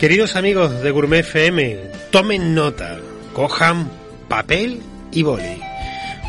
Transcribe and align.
Queridos 0.00 0.34
amigos 0.34 0.82
de 0.82 0.90
Gourmet 0.92 1.20
FM, 1.20 1.76
tomen 2.10 2.54
nota, 2.54 2.98
cojan 3.34 3.90
papel 4.28 4.80
y 5.12 5.22
boli, 5.22 5.60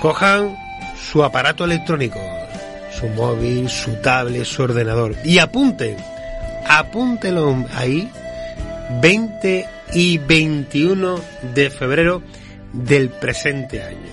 cojan 0.01 0.57
su 1.01 1.23
aparato 1.23 1.63
electrónico, 1.63 2.19
su 2.99 3.07
móvil, 3.07 3.69
su 3.69 3.93
tablet, 4.01 4.43
su 4.43 4.63
ordenador 4.63 5.15
y 5.23 5.39
apunten, 5.39 5.95
apúntenlo 6.67 7.65
ahí, 7.73 8.11
20 9.01 9.65
y 9.93 10.17
21 10.17 11.21
de 11.53 11.69
febrero 11.69 12.21
del 12.73 13.07
presente 13.07 13.81
año. 13.81 14.11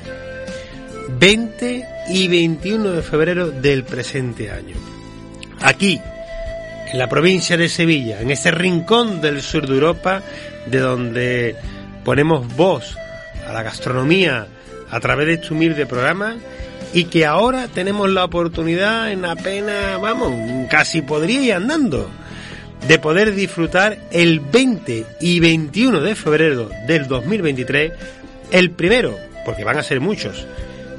20 1.18 1.84
y 2.10 2.28
21 2.28 2.92
de 2.92 3.02
febrero 3.02 3.50
del 3.50 3.82
presente 3.82 4.52
año. 4.52 4.76
Aquí, 5.60 6.00
en 6.90 6.98
la 6.98 7.08
provincia 7.08 7.56
de 7.56 7.68
Sevilla, 7.68 8.20
en 8.20 8.30
ese 8.30 8.50
rincón 8.50 9.20
del 9.20 9.42
sur 9.42 9.66
de 9.66 9.74
Europa, 9.74 10.22
de 10.66 10.78
donde 10.78 11.56
ponemos 12.04 12.54
voz 12.56 12.96
a 13.46 13.52
la 13.52 13.62
gastronomía 13.62 14.46
a 14.90 15.00
través 15.00 15.26
de 15.26 15.34
este 15.34 15.52
humilde 15.52 15.86
programa 15.86 16.36
y 16.94 17.04
que 17.04 17.26
ahora 17.26 17.68
tenemos 17.68 18.08
la 18.10 18.24
oportunidad 18.24 19.12
en 19.12 19.24
apenas, 19.24 20.00
vamos, 20.00 20.32
casi 20.70 21.02
podría 21.02 21.42
ir 21.42 21.52
andando, 21.52 22.08
de 22.86 22.98
poder 22.98 23.34
disfrutar 23.34 23.98
el 24.10 24.40
20 24.40 25.04
y 25.20 25.40
21 25.40 26.00
de 26.00 26.14
febrero 26.14 26.70
del 26.86 27.06
2023, 27.06 27.92
el 28.50 28.70
primero, 28.70 29.18
porque 29.44 29.64
van 29.64 29.78
a 29.78 29.82
ser 29.82 30.00
muchos, 30.00 30.46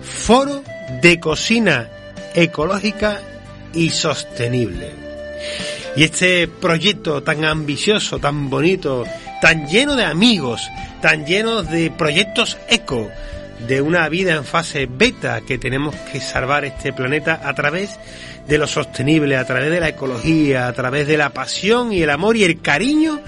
foro 0.04 0.64
de 1.02 1.20
cocina 1.20 1.90
ecológica 2.36 3.22
y 3.74 3.90
sostenible. 3.90 5.09
Y 5.96 6.04
este 6.04 6.48
proyecto 6.48 7.24
tan 7.24 7.44
ambicioso, 7.46 8.20
tan 8.20 8.50
bonito, 8.50 9.06
tan 9.42 9.68
lleno 9.68 9.96
de 9.96 10.06
amigos, 10.06 10.62
tan 11.02 11.26
lleno 11.26 11.64
de 11.64 11.92
proyectos 11.92 12.58
eco, 12.70 13.10
de 13.68 13.82
una 13.82 14.08
vida 14.08 14.36
en 14.36 14.46
fase 14.46 14.88
beta 14.90 15.42
que 15.42 15.58
tenemos 15.58 15.96
que 16.12 16.22
salvar 16.22 16.64
este 16.66 16.94
planeta 16.94 17.42
a 17.44 17.54
través 17.54 18.00
de 18.48 18.58
lo 18.58 18.68
sostenible, 18.68 19.36
a 19.36 19.46
través 19.46 19.70
de 19.70 19.80
la 19.80 19.90
ecología, 19.90 20.68
a 20.68 20.74
través 20.74 21.08
de 21.08 21.18
la 21.18 21.32
pasión 21.32 21.92
y 21.92 22.02
el 22.02 22.10
amor 22.10 22.38
y 22.38 22.44
el 22.44 22.62
cariño 22.62 23.20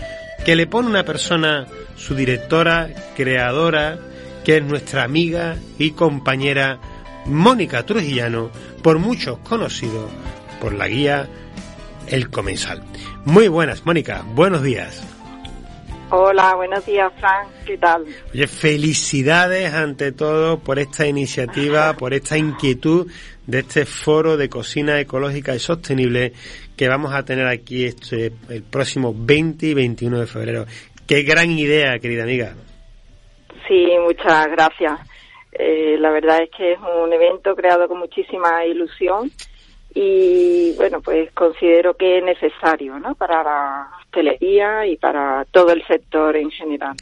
que 0.46 0.56
le 0.56 0.68
pone 0.68 0.88
una 0.88 1.04
persona, 1.04 1.68
su 1.98 2.16
directora, 2.16 2.90
creadora, 3.16 4.00
que 4.44 4.58
es 4.58 4.64
nuestra 4.64 5.04
amiga 5.04 5.58
y 5.78 5.92
compañera 5.92 6.80
Mónica 7.26 7.86
Trujillano, 7.86 8.50
por 8.82 8.98
muchos 8.98 9.38
conocido 9.40 10.10
por 10.60 10.74
la 10.74 10.88
guía 10.88 11.28
El 12.08 12.30
Comensal. 12.30 12.84
Muy 13.26 13.48
buenas, 13.48 13.86
Mónica, 13.86 14.24
buenos 14.34 14.64
días. 14.64 15.08
Hola, 16.14 16.56
buenos 16.56 16.86
días, 16.86 17.10
Frank. 17.22 17.48
¿Qué 17.66 17.78
tal? 17.78 18.06
Oye, 18.34 18.46
felicidades 18.46 19.74
ante 19.74 20.12
todo 20.12 20.60
por 20.60 20.78
esta 20.78 21.08
iniciativa, 21.08 21.94
por 21.98 22.14
esta 22.14 22.38
inquietud 22.38 23.10
de 23.48 23.60
este 23.60 23.86
foro 23.86 24.36
de 24.36 24.50
cocina 24.50 25.00
ecológica 25.00 25.56
y 25.56 25.60
sostenible 25.60 26.34
que 26.76 26.90
vamos 26.90 27.14
a 27.14 27.24
tener 27.24 27.48
aquí 27.48 27.86
este, 27.86 28.34
el 28.50 28.64
próximo 28.64 29.14
20 29.16 29.68
y 29.68 29.74
21 29.74 30.20
de 30.20 30.28
febrero. 30.28 30.66
Qué 31.08 31.24
gran 31.24 31.52
idea, 31.52 31.98
querida 32.00 32.24
amiga. 32.24 32.56
Sí, 33.68 33.88
muchas 34.06 34.48
gracias. 34.48 35.00
Eh, 35.54 35.96
la 35.98 36.12
verdad 36.12 36.44
es 36.44 36.50
que 36.50 36.74
es 36.74 36.80
un 36.80 37.14
evento 37.14 37.56
creado 37.56 37.88
con 37.88 38.00
muchísima 38.00 38.66
ilusión 38.66 39.32
y 39.94 40.74
bueno, 40.78 41.02
pues 41.02 41.32
considero 41.34 41.96
que 41.96 42.20
es 42.20 42.24
necesario, 42.24 42.98
¿no? 43.00 43.14
Para 43.16 43.44
la 43.44 43.90
hostelería 44.00 44.88
y 44.88 44.96
para 44.96 45.46
todo 45.52 45.72
el 45.72 45.86
sector 45.86 46.36
en 46.38 46.50
general. 46.50 46.96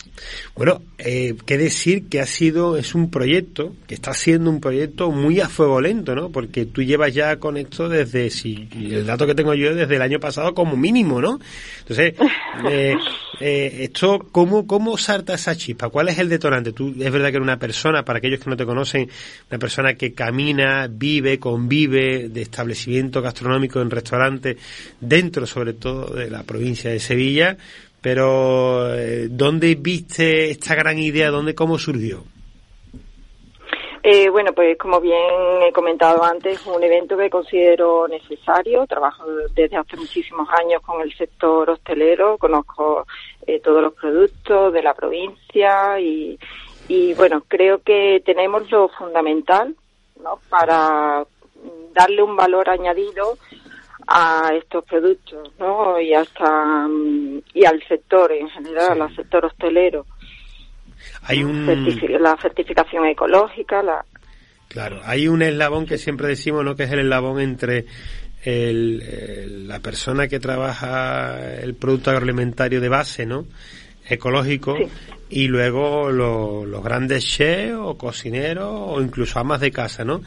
Bueno, 0.56 0.82
eh, 0.98 1.36
qué 1.46 1.58
decir 1.58 2.10
que 2.10 2.20
ha 2.20 2.26
sido, 2.26 2.78
es 2.78 2.96
un 2.96 3.12
proyecto, 3.12 3.74
que 3.88 3.94
está 3.94 4.14
siendo 4.14 4.50
un 4.50 4.60
proyecto 4.60 5.12
muy 5.12 5.40
a 5.40 5.48
fuego 5.48 5.82
lento, 5.82 6.16
¿no? 6.16 6.30
Porque 6.30 6.66
tú 6.66 6.82
llevas 6.82 7.14
ya 7.14 7.38
con 7.38 7.58
esto 7.58 7.90
desde, 7.90 8.32
si 8.32 8.68
el 8.74 9.06
dato 9.06 9.28
que 9.28 9.36
tengo 9.36 9.54
yo, 9.54 9.76
desde 9.76 9.96
el 9.96 10.02
año 10.02 10.20
pasado 10.20 10.56
como 10.56 10.76
mínimo, 10.76 11.22
¿no? 11.22 11.40
Entonces, 11.82 12.16
eh, 12.70 12.96
eh, 13.40 13.78
esto, 13.82 14.28
¿cómo, 14.32 14.66
¿cómo 14.66 14.98
salta 14.98 15.36
esa 15.36 15.56
chispa? 15.56 15.90
¿Cuál 15.90 16.10
es 16.10 16.18
el 16.18 16.28
detonante? 16.28 16.74
Tú, 16.74 16.90
es 16.90 17.12
verdad 17.12 17.30
que 17.30 17.38
eres 17.38 17.44
una 17.44 17.60
persona, 17.60 18.04
para 18.04 18.18
aquellos 18.18 18.40
que 18.40 18.50
no 18.50 18.58
te 18.58 18.66
conocen, 18.66 19.10
una 19.50 19.60
persona 19.60 19.94
que 19.94 20.14
camina, 20.14 20.88
vive, 20.90 21.40
convive 21.40 22.30
de 22.30 22.42
establecimiento 22.42 22.79
gastronómico 23.22 23.82
en 23.82 23.90
restaurantes, 23.90 24.58
dentro 25.00 25.46
sobre 25.46 25.74
todo 25.74 26.14
de 26.14 26.30
la 26.30 26.44
provincia 26.44 26.92
de 26.92 27.00
Sevilla, 27.00 27.58
pero 28.02 28.94
eh, 28.96 29.28
¿dónde 29.30 29.76
viste 29.76 30.50
esta 30.52 30.76
gran 30.76 30.98
idea? 31.00 31.32
¿Dónde, 31.32 31.54
cómo 31.54 31.78
surgió? 31.78 32.24
Eh, 34.02 34.30
bueno, 34.30 34.54
pues 34.54 34.78
como 34.78 35.02
bien 35.02 35.62
he 35.68 35.74
comentado 35.74 36.24
antes, 36.24 36.66
un 36.66 36.82
evento 36.82 37.18
que 37.18 37.30
considero 37.30 38.08
necesario. 38.08 38.88
Trabajo 38.88 39.26
desde 39.54 39.76
hace 39.76 39.98
muchísimos 39.98 40.48
años 40.58 40.82
con 40.82 41.02
el 41.02 41.14
sector 41.16 41.70
hostelero, 41.70 42.38
conozco 42.38 43.06
eh, 43.46 43.60
todos 43.60 43.82
los 43.82 43.94
productos 43.94 44.72
de 44.72 44.82
la 44.82 44.94
provincia 44.94 46.00
y, 46.00 46.40
y, 46.88 47.14
bueno, 47.16 47.44
creo 47.48 47.84
que 47.84 48.22
tenemos 48.26 48.72
lo 48.72 48.88
fundamental 48.88 49.76
¿no? 50.24 50.40
para 50.50 51.26
darle 52.00 52.24
un 52.24 52.36
valor 52.36 52.70
añadido 52.70 53.38
a 54.08 54.52
estos 54.56 54.86
productos, 54.86 55.52
¿no? 55.60 56.00
Y 56.00 56.14
hasta 56.14 56.88
mm, 56.88 57.42
y 57.54 57.66
al 57.66 57.82
sector 57.88 58.32
en 58.32 58.50
general, 58.50 59.02
al 59.02 59.16
sector 59.16 59.46
hostelero. 59.46 60.06
Hay 61.24 61.44
un 61.44 61.66
la 62.20 62.38
certificación 62.42 63.06
ecológica, 63.06 63.84
la 63.84 64.04
Claro, 64.70 65.02
hay 65.04 65.28
un 65.28 65.42
eslabón 65.42 65.88
que 65.88 65.98
siempre 65.98 66.28
decimos, 66.28 66.64
¿no? 66.64 66.76
Que 66.76 66.84
es 66.84 66.92
el 66.92 67.00
eslabón 67.00 67.40
entre 67.40 67.86
el, 68.44 69.68
la 69.68 69.80
persona 69.80 70.28
que 70.28 70.40
trabaja 70.40 71.56
el 71.56 71.74
producto 71.74 72.12
agroalimentario 72.12 72.80
de 72.80 72.90
base, 72.90 73.26
¿no? 73.26 73.46
Ecológico 74.08 74.76
y 75.30 75.48
luego 75.48 76.12
los 76.12 76.84
grandes 76.84 77.26
chefs 77.26 77.76
o 77.80 77.98
cocineros 77.98 78.70
o 78.72 79.02
incluso 79.02 79.40
amas 79.40 79.60
de 79.60 79.72
casa, 79.72 80.04
¿no? 80.04 80.22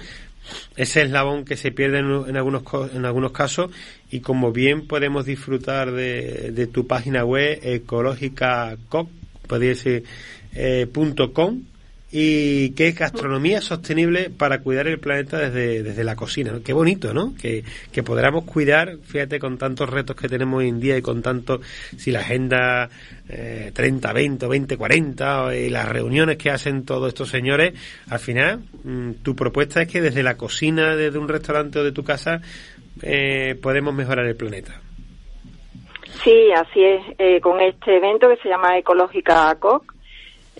Ese 0.76 1.02
eslabón 1.02 1.44
que 1.44 1.56
se 1.56 1.72
pierde 1.72 1.98
en, 1.98 2.36
algunos 2.36 2.62
en 2.94 3.04
algunos 3.04 3.32
casos 3.32 3.70
y 4.10 4.20
como 4.20 4.52
bien 4.52 4.86
podemos 4.86 5.26
disfrutar 5.26 5.92
de, 5.92 6.68
tu 6.72 6.86
página 6.86 7.24
web 7.24 7.58
ecológica.com 7.62 9.08
y 12.14 12.74
que 12.74 12.88
es 12.88 12.98
gastronomía 12.98 13.62
sostenible 13.62 14.28
para 14.28 14.58
cuidar 14.60 14.86
el 14.86 14.98
planeta 14.98 15.38
desde, 15.38 15.82
desde 15.82 16.04
la 16.04 16.14
cocina. 16.14 16.52
Qué 16.62 16.74
bonito, 16.74 17.14
¿no? 17.14 17.34
Que, 17.40 17.64
que 17.90 18.02
podamos 18.02 18.44
cuidar, 18.44 18.98
fíjate, 19.02 19.38
con 19.38 19.56
tantos 19.56 19.88
retos 19.88 20.14
que 20.14 20.28
tenemos 20.28 20.58
hoy 20.58 20.68
en 20.68 20.78
día 20.78 20.98
y 20.98 21.02
con 21.02 21.22
tanto, 21.22 21.62
si 21.96 22.10
la 22.10 22.20
agenda 22.20 22.90
eh, 23.30 23.72
30, 23.74 24.12
20, 24.12 24.46
20, 24.46 24.76
40 24.76 25.56
y 25.56 25.70
las 25.70 25.88
reuniones 25.88 26.36
que 26.36 26.50
hacen 26.50 26.84
todos 26.84 27.08
estos 27.08 27.30
señores, 27.30 27.72
al 28.10 28.18
final, 28.18 28.60
mm, 28.84 29.12
tu 29.22 29.34
propuesta 29.34 29.80
es 29.80 29.88
que 29.88 30.02
desde 30.02 30.22
la 30.22 30.36
cocina, 30.36 30.94
desde 30.94 31.18
un 31.18 31.28
restaurante 31.28 31.78
o 31.78 31.84
de 31.84 31.92
tu 31.92 32.04
casa, 32.04 32.42
eh, 33.00 33.58
podemos 33.62 33.94
mejorar 33.94 34.26
el 34.26 34.36
planeta. 34.36 34.82
Sí, 36.22 36.52
así 36.54 36.84
es. 36.84 37.02
Eh, 37.18 37.40
con 37.40 37.58
este 37.60 37.96
evento 37.96 38.28
que 38.28 38.36
se 38.36 38.50
llama 38.50 38.78
Ecológica 38.78 39.54
COC, 39.58 39.91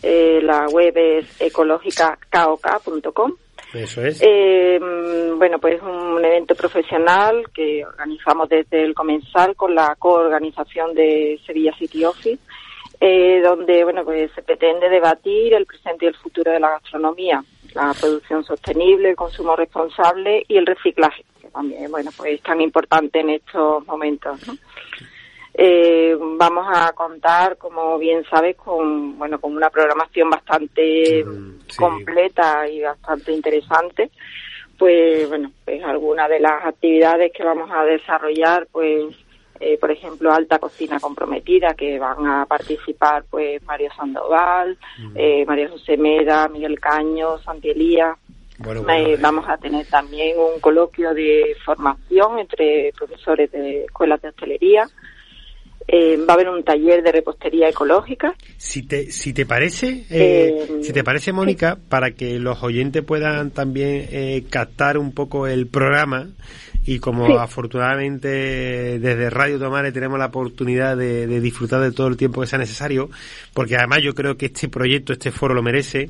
eh, 0.02 0.40
la 0.42 0.66
web 0.66 0.92
es 0.96 1.40
ecológicacaok.com. 1.40 3.32
Eso 3.72 4.04
es. 4.04 4.20
Eh, 4.20 4.78
bueno, 5.36 5.58
pues 5.58 5.80
un 5.80 6.22
evento 6.24 6.54
profesional 6.54 7.44
que 7.54 7.84
organizamos 7.84 8.48
desde 8.48 8.84
el 8.84 8.94
comensal 8.94 9.56
con 9.56 9.74
la 9.74 9.96
coorganización 9.98 10.94
de 10.94 11.40
Sevilla 11.46 11.74
City 11.78 12.04
Office, 12.04 12.38
eh, 13.00 13.40
donde 13.42 13.82
bueno, 13.84 14.04
pues 14.04 14.30
se 14.32 14.42
pretende 14.42 14.88
debatir 14.90 15.54
el 15.54 15.64
presente 15.64 16.04
y 16.04 16.08
el 16.08 16.16
futuro 16.16 16.52
de 16.52 16.60
la 16.60 16.70
gastronomía, 16.70 17.42
la 17.74 17.94
producción 17.98 18.44
sostenible, 18.44 19.10
el 19.10 19.16
consumo 19.16 19.56
responsable 19.56 20.44
y 20.46 20.56
el 20.56 20.66
reciclaje, 20.66 21.24
que 21.40 21.48
también 21.48 21.90
bueno, 21.90 22.10
pues 22.14 22.34
es 22.34 22.42
tan 22.42 22.60
importante 22.60 23.20
en 23.20 23.30
estos 23.30 23.86
momentos. 23.86 24.46
¿no? 24.46 24.54
Eh, 25.64 26.16
vamos 26.18 26.66
a 26.74 26.90
contar, 26.92 27.56
como 27.56 27.96
bien 27.96 28.24
sabes, 28.28 28.56
con 28.56 29.16
bueno 29.16 29.40
con 29.40 29.54
una 29.54 29.70
programación 29.70 30.28
bastante 30.28 31.24
mm, 31.24 31.76
completa 31.76 32.68
y 32.68 32.80
bastante 32.80 33.30
interesante. 33.30 34.10
Pues 34.76 35.28
bueno, 35.28 35.52
pues 35.64 35.80
algunas 35.84 36.28
de 36.28 36.40
las 36.40 36.64
actividades 36.64 37.30
que 37.32 37.44
vamos 37.44 37.70
a 37.72 37.84
desarrollar, 37.84 38.66
pues 38.72 39.14
eh, 39.60 39.78
por 39.78 39.92
ejemplo, 39.92 40.32
Alta 40.32 40.58
Cocina 40.58 40.98
Comprometida, 40.98 41.74
que 41.74 41.96
van 41.96 42.26
a 42.26 42.44
participar 42.44 43.22
pues 43.30 43.62
Mario 43.62 43.90
Sandoval, 43.96 44.76
mm. 44.98 45.12
eh, 45.14 45.44
María 45.46 45.68
José 45.68 45.96
Meda, 45.96 46.48
Miguel 46.48 46.80
Caño, 46.80 47.38
Santielía. 47.38 48.16
Eh, 48.88 49.16
vamos 49.20 49.44
a 49.48 49.56
tener 49.58 49.86
también 49.86 50.36
un 50.40 50.58
coloquio 50.58 51.14
de 51.14 51.54
formación 51.64 52.40
entre 52.40 52.92
profesores 52.96 53.52
de 53.52 53.84
escuelas 53.84 54.20
de 54.22 54.30
hostelería. 54.30 54.88
Va 55.90 56.32
a 56.32 56.34
haber 56.34 56.48
un 56.48 56.62
taller 56.62 57.02
de 57.02 57.12
repostería 57.12 57.68
ecológica. 57.68 58.34
Si 58.56 58.82
te, 58.82 59.10
si 59.10 59.32
te 59.32 59.46
parece, 59.46 60.04
si 60.82 60.92
te 60.92 61.04
parece, 61.04 61.32
Mónica, 61.32 61.78
para 61.88 62.12
que 62.12 62.38
los 62.38 62.62
oyentes 62.62 63.02
puedan 63.02 63.50
también 63.50 64.44
captar 64.50 64.98
un 64.98 65.12
poco 65.12 65.46
el 65.46 65.66
programa, 65.66 66.28
y 66.84 66.98
como 66.98 67.38
afortunadamente 67.38 68.98
desde 68.98 69.30
Radio 69.30 69.58
Tomare 69.58 69.92
tenemos 69.92 70.18
la 70.18 70.26
oportunidad 70.26 70.96
de, 70.96 71.40
disfrutar 71.40 71.80
de 71.80 71.92
todo 71.92 72.08
el 72.08 72.16
tiempo 72.16 72.40
que 72.40 72.48
sea 72.48 72.58
necesario, 72.58 73.08
porque 73.54 73.76
además 73.76 74.00
yo 74.02 74.14
creo 74.14 74.36
que 74.36 74.46
este 74.46 74.68
proyecto, 74.68 75.12
este 75.12 75.30
foro 75.30 75.54
lo 75.54 75.62
merece, 75.62 76.08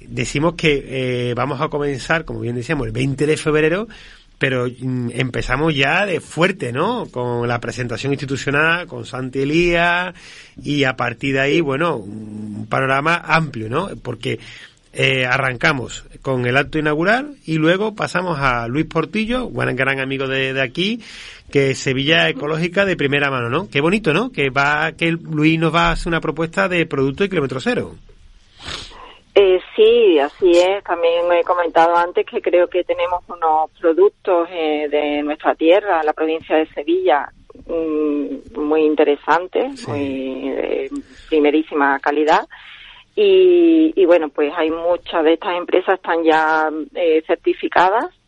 decimos 0.00 0.54
que 0.54 0.84
eh, 1.30 1.34
vamos 1.34 1.60
a 1.60 1.68
comenzar, 1.68 2.24
como 2.24 2.40
bien 2.40 2.56
decíamos, 2.56 2.86
el 2.86 2.92
20 2.92 3.26
de 3.26 3.36
febrero, 3.36 3.88
pero 4.38 4.66
mm, 4.66 5.10
empezamos 5.14 5.74
ya 5.74 6.06
de 6.06 6.20
fuerte, 6.20 6.72
¿no? 6.72 7.06
Con 7.10 7.48
la 7.48 7.60
presentación 7.60 8.12
institucional, 8.12 8.86
con 8.86 9.04
Santi 9.04 9.40
Elías, 9.40 10.14
y 10.62 10.84
a 10.84 10.96
partir 10.96 11.34
de 11.34 11.40
ahí, 11.40 11.60
bueno, 11.60 11.96
un 11.96 12.66
panorama 12.68 13.16
amplio, 13.24 13.68
¿no? 13.68 13.88
Porque 14.02 14.38
eh, 14.98 15.26
arrancamos 15.26 16.04
con 16.22 16.46
el 16.46 16.56
acto 16.56 16.78
inaugural 16.78 17.36
y 17.44 17.56
luego 17.56 17.94
pasamos 17.94 18.38
a 18.40 18.66
Luis 18.66 18.86
Portillo, 18.86 19.48
buen 19.48 19.76
gran 19.76 20.00
amigo 20.00 20.26
de, 20.26 20.58
aquí, 20.60 21.02
que 21.50 21.72
es 21.72 21.78
Sevilla 21.78 22.30
Ecológica 22.30 22.86
de 22.86 22.96
primera 22.96 23.30
mano, 23.30 23.50
¿no? 23.50 23.68
Qué 23.68 23.82
bonito, 23.82 24.14
¿no? 24.14 24.32
Que 24.32 24.48
va, 24.48 24.92
que 24.92 25.12
Luis 25.12 25.58
nos 25.60 25.74
va 25.74 25.88
a 25.88 25.92
hacer 25.92 26.08
una 26.08 26.22
propuesta 26.22 26.66
de 26.68 26.86
producto 26.86 27.24
de 27.24 27.28
kilómetro 27.28 27.60
cero. 27.60 27.94
Eh, 29.38 29.60
sí, 29.76 30.18
así 30.18 30.50
es. 30.52 30.82
También 30.82 31.30
he 31.30 31.44
comentado 31.44 31.94
antes 31.94 32.24
que 32.24 32.40
creo 32.40 32.68
que 32.68 32.84
tenemos 32.84 33.22
unos 33.28 33.70
productos 33.78 34.48
eh, 34.50 34.88
de 34.90 35.22
nuestra 35.22 35.54
tierra, 35.54 36.02
la 36.02 36.14
provincia 36.14 36.56
de 36.56 36.66
Sevilla, 36.68 37.30
mm, 37.66 38.58
muy 38.58 38.84
interesantes, 38.84 39.86
muy 39.86 40.48
de 40.48 40.90
primerísima 41.28 41.98
calidad. 41.98 42.48
Y, 43.14 44.04
bueno, 44.06 44.30
pues 44.30 44.52
hay 44.56 44.70
muchas 44.70 45.22
de 45.22 45.34
estas 45.34 45.56
empresas 45.56 45.96
están 45.96 46.24
ya 46.24 46.70
eh, 46.94 47.22
certificadas. 47.26 48.06
eh, 48.06 48.25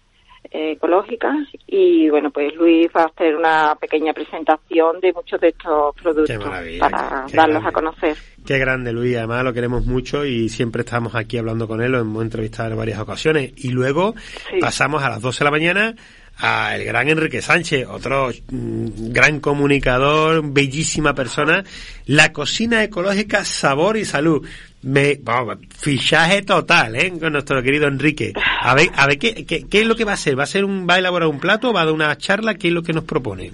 ecológicas 0.50 1.36
y 1.66 2.08
bueno, 2.10 2.30
pues 2.30 2.54
Luis 2.54 2.88
va 2.96 3.02
a 3.02 3.06
hacer 3.06 3.36
una 3.36 3.74
pequeña 3.76 4.12
presentación 4.12 5.00
de 5.00 5.12
muchos 5.12 5.40
de 5.40 5.48
estos 5.48 5.94
productos 5.96 6.38
para 6.78 7.26
darlos 7.32 7.64
a 7.64 7.72
conocer. 7.72 8.16
Qué 8.46 8.58
grande 8.58 8.92
Luis, 8.92 9.16
además 9.16 9.44
lo 9.44 9.52
queremos 9.52 9.86
mucho 9.86 10.24
y 10.24 10.48
siempre 10.48 10.82
estamos 10.82 11.14
aquí 11.14 11.38
hablando 11.38 11.68
con 11.68 11.82
él, 11.82 11.92
lo 11.92 12.00
hemos 12.00 12.22
entrevistado 12.22 12.70
en 12.70 12.78
varias 12.78 13.00
ocasiones. 13.00 13.52
Y 13.56 13.70
luego 13.70 14.14
pasamos 14.60 15.02
a 15.02 15.10
las 15.10 15.20
12 15.20 15.38
de 15.38 15.44
la 15.44 15.50
mañana 15.50 15.94
a 16.38 16.76
el 16.76 16.84
gran 16.84 17.08
Enrique 17.08 17.42
Sánchez, 17.42 17.86
otro 17.88 18.30
mm, 18.50 19.10
gran 19.10 19.40
comunicador, 19.40 20.42
bellísima 20.52 21.14
persona, 21.14 21.64
la 22.06 22.32
cocina 22.32 22.84
ecológica, 22.84 23.44
sabor 23.44 23.96
y 23.96 24.04
salud. 24.04 24.46
Me, 24.82 25.19
vamos, 25.20 25.58
fichaje 25.76 26.42
total, 26.42 26.94
¿eh? 26.94 27.12
Con 27.19 27.32
nuestro 27.32 27.62
querido 27.62 27.88
Enrique. 27.88 28.32
A 28.60 28.75
ver, 28.75 28.90
a 28.94 29.06
ver, 29.06 29.19
¿qué, 29.19 29.44
qué, 29.44 29.66
qué 29.66 29.80
es 29.80 29.86
lo 29.86 29.96
que 29.96 30.04
va 30.04 30.12
a 30.12 30.14
hacer? 30.14 30.38
¿Va 30.38 30.44
a 30.44 30.46
ser 30.46 30.64
un, 30.64 30.86
va 30.88 30.94
a 30.94 30.98
elaborar 30.98 31.28
un 31.28 31.40
plato? 31.40 31.72
¿Va 31.72 31.82
a 31.82 31.84
dar 31.84 31.94
una 31.94 32.16
charla? 32.16 32.54
¿Qué 32.54 32.69
es 32.69 32.75
lo 32.75 32.82
que 32.82 32.92
nos 32.92 33.04
propone? 33.04 33.52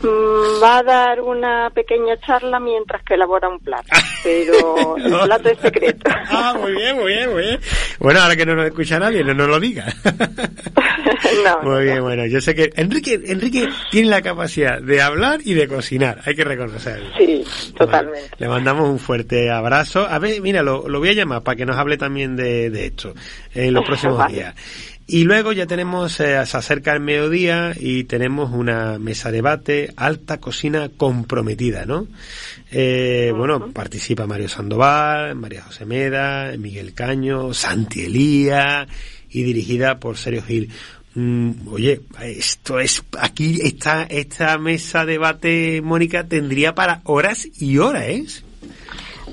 Mm, 0.00 0.62
va 0.62 0.78
a 0.78 0.82
dar 0.82 1.20
una 1.20 1.70
pequeña 1.70 2.16
charla 2.18 2.60
mientras 2.60 3.02
que 3.04 3.14
elabora 3.14 3.48
un 3.48 3.58
plato, 3.58 3.88
pero 4.22 4.96
el 4.98 5.12
plato 5.12 5.48
es 5.48 5.58
secreto. 5.58 6.10
Ah, 6.28 6.54
muy 6.60 6.72
bien, 6.72 6.96
muy 6.96 7.12
bien, 7.12 7.32
muy 7.32 7.42
bien. 7.42 7.60
Bueno, 7.98 8.20
ahora 8.20 8.36
que 8.36 8.44
no 8.44 8.54
nos 8.54 8.66
escucha 8.66 8.98
nadie, 8.98 9.24
no 9.24 9.34
nos 9.34 9.48
lo 9.48 9.60
diga. 9.60 9.86
muy 11.62 11.84
bien, 11.84 12.02
bueno, 12.02 12.26
yo 12.26 12.40
sé 12.40 12.54
que 12.54 12.72
Enrique, 12.76 13.20
Enrique 13.26 13.68
tiene 13.90 14.08
la 14.08 14.22
capacidad 14.22 14.80
de 14.80 15.00
hablar 15.00 15.40
y 15.44 15.54
de 15.54 15.68
cocinar, 15.68 16.20
hay 16.24 16.34
que 16.34 16.44
reconocerlo. 16.44 17.08
Sí, 17.16 17.44
totalmente. 17.76 18.30
le 18.38 18.48
mandamos 18.48 18.88
un 18.88 18.98
fuerte 18.98 19.50
abrazo. 19.50 20.06
A 20.08 20.18
ver, 20.18 20.40
mira, 20.40 20.62
lo, 20.62 20.88
lo 20.88 20.98
voy 20.98 21.10
a 21.10 21.12
llamar 21.12 21.42
para 21.42 21.56
que 21.56 21.66
nos 21.66 21.76
hable 21.76 21.96
también 21.96 22.36
de, 22.36 22.70
de 22.70 22.86
esto 22.86 23.14
en 23.54 23.72
los 23.72 23.84
próximos 23.84 24.26
días. 24.28 24.54
Y 25.06 25.24
luego 25.24 25.52
ya 25.52 25.66
tenemos, 25.66 26.18
eh, 26.20 26.44
se 26.46 26.56
acerca 26.56 26.94
el 26.94 27.00
mediodía 27.00 27.74
y 27.78 28.04
tenemos 28.04 28.52
una 28.52 28.98
mesa 28.98 29.30
de 29.30 29.36
debate, 29.36 29.92
alta 29.96 30.38
cocina 30.38 30.88
comprometida, 30.96 31.84
¿no? 31.84 32.06
Eh, 32.72 33.30
bueno, 33.36 33.70
participa 33.70 34.26
Mario 34.26 34.48
Sandoval, 34.48 35.34
María 35.34 35.62
José 35.62 35.84
Meda, 35.84 36.52
Miguel 36.56 36.94
Caño, 36.94 37.52
Santi 37.52 38.06
Elía 38.06 38.86
y 39.28 39.42
dirigida 39.42 39.98
por 39.98 40.16
Sergio 40.16 40.42
Gil. 40.42 40.70
Mm, 41.14 41.68
oye, 41.68 42.00
esto 42.22 42.80
es, 42.80 43.04
aquí 43.18 43.60
está, 43.62 44.04
esta 44.04 44.56
mesa 44.56 45.04
de 45.04 45.12
debate, 45.12 45.82
Mónica, 45.82 46.24
tendría 46.24 46.74
para 46.74 47.02
horas 47.04 47.46
y 47.60 47.76
horas, 47.76 48.04
¿eh? 48.04 48.24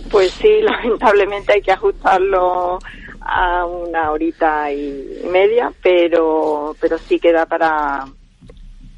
Pues 0.09 0.31
sí, 0.33 0.49
lamentablemente 0.61 1.53
hay 1.53 1.61
que 1.61 1.71
ajustarlo 1.71 2.79
a 3.21 3.65
una 3.65 4.11
horita 4.11 4.71
y 4.71 5.21
media, 5.31 5.71
pero, 5.81 6.75
pero 6.79 6.97
sí 6.97 7.19
queda 7.19 7.45
para, 7.45 8.05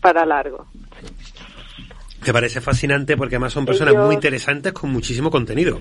para 0.01 0.25
largo. 0.25 0.67
Me 2.25 2.31
parece 2.31 2.61
fascinante 2.61 3.17
porque 3.17 3.35
además 3.35 3.53
son 3.53 3.65
personas 3.65 3.95
muy 3.95 4.15
interesantes 4.15 4.71
con 4.71 4.91
muchísimo 4.91 5.29
contenido. 5.29 5.79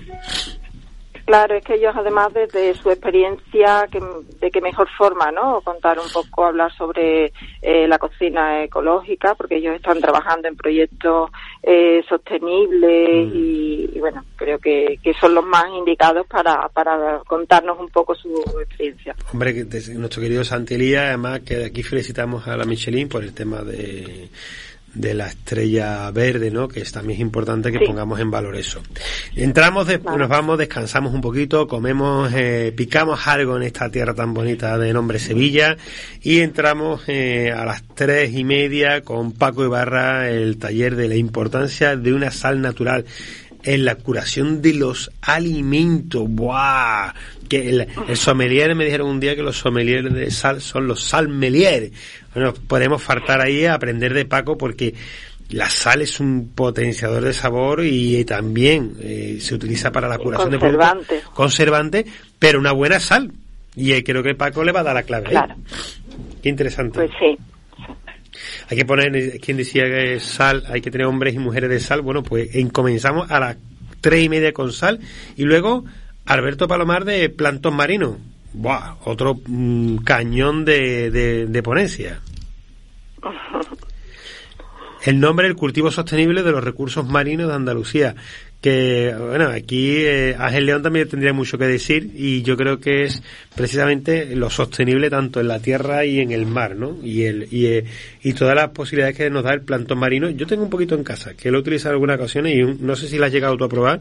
Claro, 1.25 1.55
es 1.55 1.63
que 1.63 1.75
ellos 1.75 1.93
además 1.95 2.33
desde 2.33 2.73
su 2.75 2.89
experiencia, 2.89 3.87
que, 3.89 4.01
de 4.41 4.51
qué 4.51 4.59
mejor 4.59 4.89
forma, 4.97 5.31
¿no? 5.31 5.61
Contar 5.61 5.97
un 5.97 6.09
poco, 6.11 6.45
hablar 6.45 6.71
sobre 6.75 7.31
eh, 7.61 7.87
la 7.87 7.97
cocina 7.97 8.63
ecológica, 8.63 9.33
porque 9.35 9.55
ellos 9.55 9.75
están 9.75 10.01
trabajando 10.01 10.49
en 10.49 10.57
proyectos 10.57 11.31
eh, 11.61 12.03
sostenibles 12.09 13.27
mm. 13.27 13.31
y, 13.33 13.99
bueno, 13.99 14.23
creo 14.35 14.59
que, 14.59 14.99
que, 15.01 15.13
son 15.13 15.33
los 15.33 15.45
más 15.45 15.65
indicados 15.77 16.27
para, 16.27 16.67
para 16.69 17.19
contarnos 17.25 17.79
un 17.79 17.89
poco 17.89 18.13
su 18.15 18.35
experiencia. 18.61 19.15
Hombre, 19.31 19.65
nuestro 19.95 20.21
querido 20.21 20.43
Santilía, 20.43 21.07
además 21.07 21.39
que 21.41 21.63
aquí 21.65 21.83
felicitamos 21.83 22.47
a 22.47 22.57
la 22.57 22.65
Michelin 22.65 23.07
por 23.07 23.23
el 23.23 23.33
tema 23.33 23.61
de 23.61 24.27
de 24.93 25.13
la 25.13 25.27
estrella 25.27 26.11
verde, 26.11 26.51
¿no? 26.51 26.67
Que 26.67 26.81
es 26.81 26.91
también 26.91 27.19
importante 27.21 27.71
que 27.71 27.79
pongamos 27.79 28.19
en 28.19 28.29
valor 28.31 28.55
eso. 28.55 28.81
Entramos, 29.35 29.87
nos 30.17 30.29
vamos, 30.29 30.57
descansamos 30.57 31.13
un 31.13 31.21
poquito, 31.21 31.67
comemos, 31.67 32.31
eh, 32.33 32.73
picamos 32.75 33.27
algo 33.27 33.57
en 33.57 33.63
esta 33.63 33.89
tierra 33.89 34.13
tan 34.13 34.33
bonita 34.33 34.77
de 34.77 34.93
nombre 34.93 35.19
Sevilla 35.19 35.77
y 36.21 36.39
entramos 36.39 37.03
eh, 37.07 37.51
a 37.51 37.65
las 37.65 37.83
tres 37.95 38.33
y 38.33 38.43
media 38.43 39.01
con 39.01 39.31
Paco 39.31 39.63
Ibarra 39.63 40.29
el 40.29 40.57
taller 40.57 40.95
de 40.95 41.07
la 41.07 41.15
importancia 41.15 41.95
de 41.95 42.13
una 42.13 42.31
sal 42.31 42.61
natural 42.61 43.05
en 43.63 43.85
la 43.85 43.95
curación 43.95 44.61
de 44.61 44.73
los 44.73 45.11
alimentos. 45.21 46.25
¡Buah! 46.27 47.13
Que 47.53 47.69
el, 47.69 47.87
el 48.07 48.17
sommelier 48.17 48.73
me 48.75 48.85
dijeron 48.85 49.09
un 49.09 49.19
día 49.19 49.35
que 49.35 49.43
los 49.43 49.57
sommeliers 49.57 50.11
de 50.13 50.31
sal 50.31 50.61
son 50.61 50.87
los 50.87 51.03
salmeliers. 51.03 51.91
Bueno, 52.33 52.53
podemos 52.67 53.01
faltar 53.01 53.41
ahí 53.41 53.65
a 53.65 53.75
aprender 53.75 54.13
de 54.13 54.25
Paco 54.25 54.57
porque 54.57 54.93
la 55.49 55.69
sal 55.69 56.01
es 56.01 56.19
un 56.19 56.51
potenciador 56.55 57.23
de 57.23 57.33
sabor 57.33 57.83
y 57.83 58.25
también 58.25 58.95
eh, 59.01 59.37
se 59.39 59.53
utiliza 59.53 59.91
para 59.91 60.07
la 60.07 60.17
curación 60.17 60.49
de 60.49 60.57
productos. 60.57 61.05
Conservante, 61.33 62.05
pero 62.39 62.59
una 62.59 62.71
buena 62.71 62.99
sal. 62.99 63.31
Y 63.75 64.01
creo 64.03 64.23
que 64.23 64.35
Paco 64.35 64.63
le 64.63 64.71
va 64.71 64.79
a 64.79 64.83
dar 64.83 64.95
la 64.95 65.03
clave. 65.03 65.29
Claro. 65.29 65.55
Qué 66.41 66.49
interesante. 66.49 66.99
Pues 66.99 67.11
sí. 67.19 67.37
Hay 68.69 68.77
que 68.77 68.85
poner, 68.85 69.39
quien 69.39 69.57
decía 69.57 69.83
que 69.83 70.19
sal, 70.19 70.63
hay 70.67 70.81
que 70.81 70.89
tener 70.89 71.05
hombres 71.05 71.35
y 71.35 71.39
mujeres 71.39 71.69
de 71.69 71.79
sal. 71.79 72.01
Bueno, 72.01 72.23
pues 72.23 72.49
comenzamos 72.71 73.29
a 73.29 73.39
las 73.39 73.57
tres 74.01 74.23
y 74.23 74.29
media 74.29 74.53
con 74.53 74.71
sal 74.71 74.99
y 75.37 75.43
luego 75.43 75.85
Alberto 76.25 76.67
Palomar 76.67 77.05
de 77.05 77.29
Plantón 77.29 77.75
Marino. 77.75 78.17
Buah, 78.53 78.95
otro 79.05 79.39
mm, 79.45 79.97
cañón 79.97 80.63
de, 80.65 81.09
de, 81.11 81.63
ponencia. 81.63 82.21
El 85.03 85.19
nombre, 85.19 85.47
el 85.47 85.55
cultivo 85.57 85.91
sostenible 85.91 86.43
de 86.43 86.51
los 86.53 86.63
recursos 86.63 87.05
marinos 87.05 87.49
de 87.49 87.55
Andalucía. 87.55 88.15
Que, 88.63 89.13
bueno, 89.19 89.49
aquí 89.49 90.05
eh, 90.05 90.37
Ángel 90.39 90.65
León 90.67 90.81
también 90.81 91.09
tendría 91.09 91.33
mucho 91.33 91.57
que 91.57 91.65
decir 91.65 92.11
y 92.15 92.43
yo 92.43 92.55
creo 92.55 92.79
que 92.79 93.03
es 93.03 93.21
precisamente 93.53 94.37
lo 94.37 94.49
sostenible 94.49 95.09
tanto 95.09 95.41
en 95.41 95.49
la 95.49 95.59
tierra 95.59 96.05
y 96.05 96.21
en 96.21 96.31
el 96.31 96.45
mar, 96.45 96.77
¿no? 96.77 96.95
Y, 97.03 97.23
el, 97.25 97.49
y, 97.51 97.65
eh, 97.65 97.83
y 98.21 98.31
todas 98.31 98.55
las 98.55 98.69
posibilidades 98.69 99.17
que 99.17 99.29
nos 99.29 99.43
da 99.43 99.53
el 99.53 99.63
plantón 99.63 99.99
marino. 99.99 100.29
Yo 100.29 100.47
tengo 100.47 100.63
un 100.63 100.69
poquito 100.69 100.95
en 100.95 101.03
casa, 101.03 101.33
que 101.33 101.51
lo 101.51 101.57
he 101.57 101.61
utilizado 101.61 101.89
en 101.89 101.95
algunas 101.95 102.17
ocasiones 102.17 102.55
y 102.55 102.63
no 102.81 102.95
sé 102.95 103.09
si 103.09 103.17
la 103.17 103.25
has 103.25 103.33
llegado 103.33 103.57
tú 103.57 103.65
a 103.65 103.69
probar, 103.69 103.99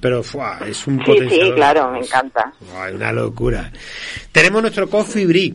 pero 0.00 0.24
¡fua! 0.24 0.58
es 0.66 0.84
un 0.88 1.00
sí, 1.06 1.28
Sí, 1.30 1.52
claro, 1.54 1.92
me 1.92 2.00
encanta. 2.00 2.52
Es 2.60 2.94
una 2.96 3.12
locura. 3.12 3.70
Tenemos 4.32 4.62
nuestro 4.62 4.90
Coffee 4.90 5.26
Brie 5.26 5.54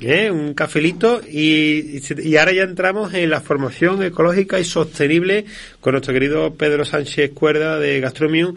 ¿eh? 0.00 0.30
un 0.30 0.54
cafelito 0.54 1.20
y, 1.28 2.00
y, 2.22 2.36
ahora 2.36 2.52
ya 2.52 2.62
entramos 2.62 3.14
en 3.14 3.30
la 3.30 3.40
formación 3.40 4.02
ecológica 4.02 4.58
y 4.58 4.64
sostenible 4.64 5.44
con 5.80 5.92
nuestro 5.92 6.12
querido 6.12 6.54
Pedro 6.54 6.84
Sánchez 6.84 7.32
Cuerda 7.32 7.78
de 7.78 8.00
Gastromium, 8.00 8.56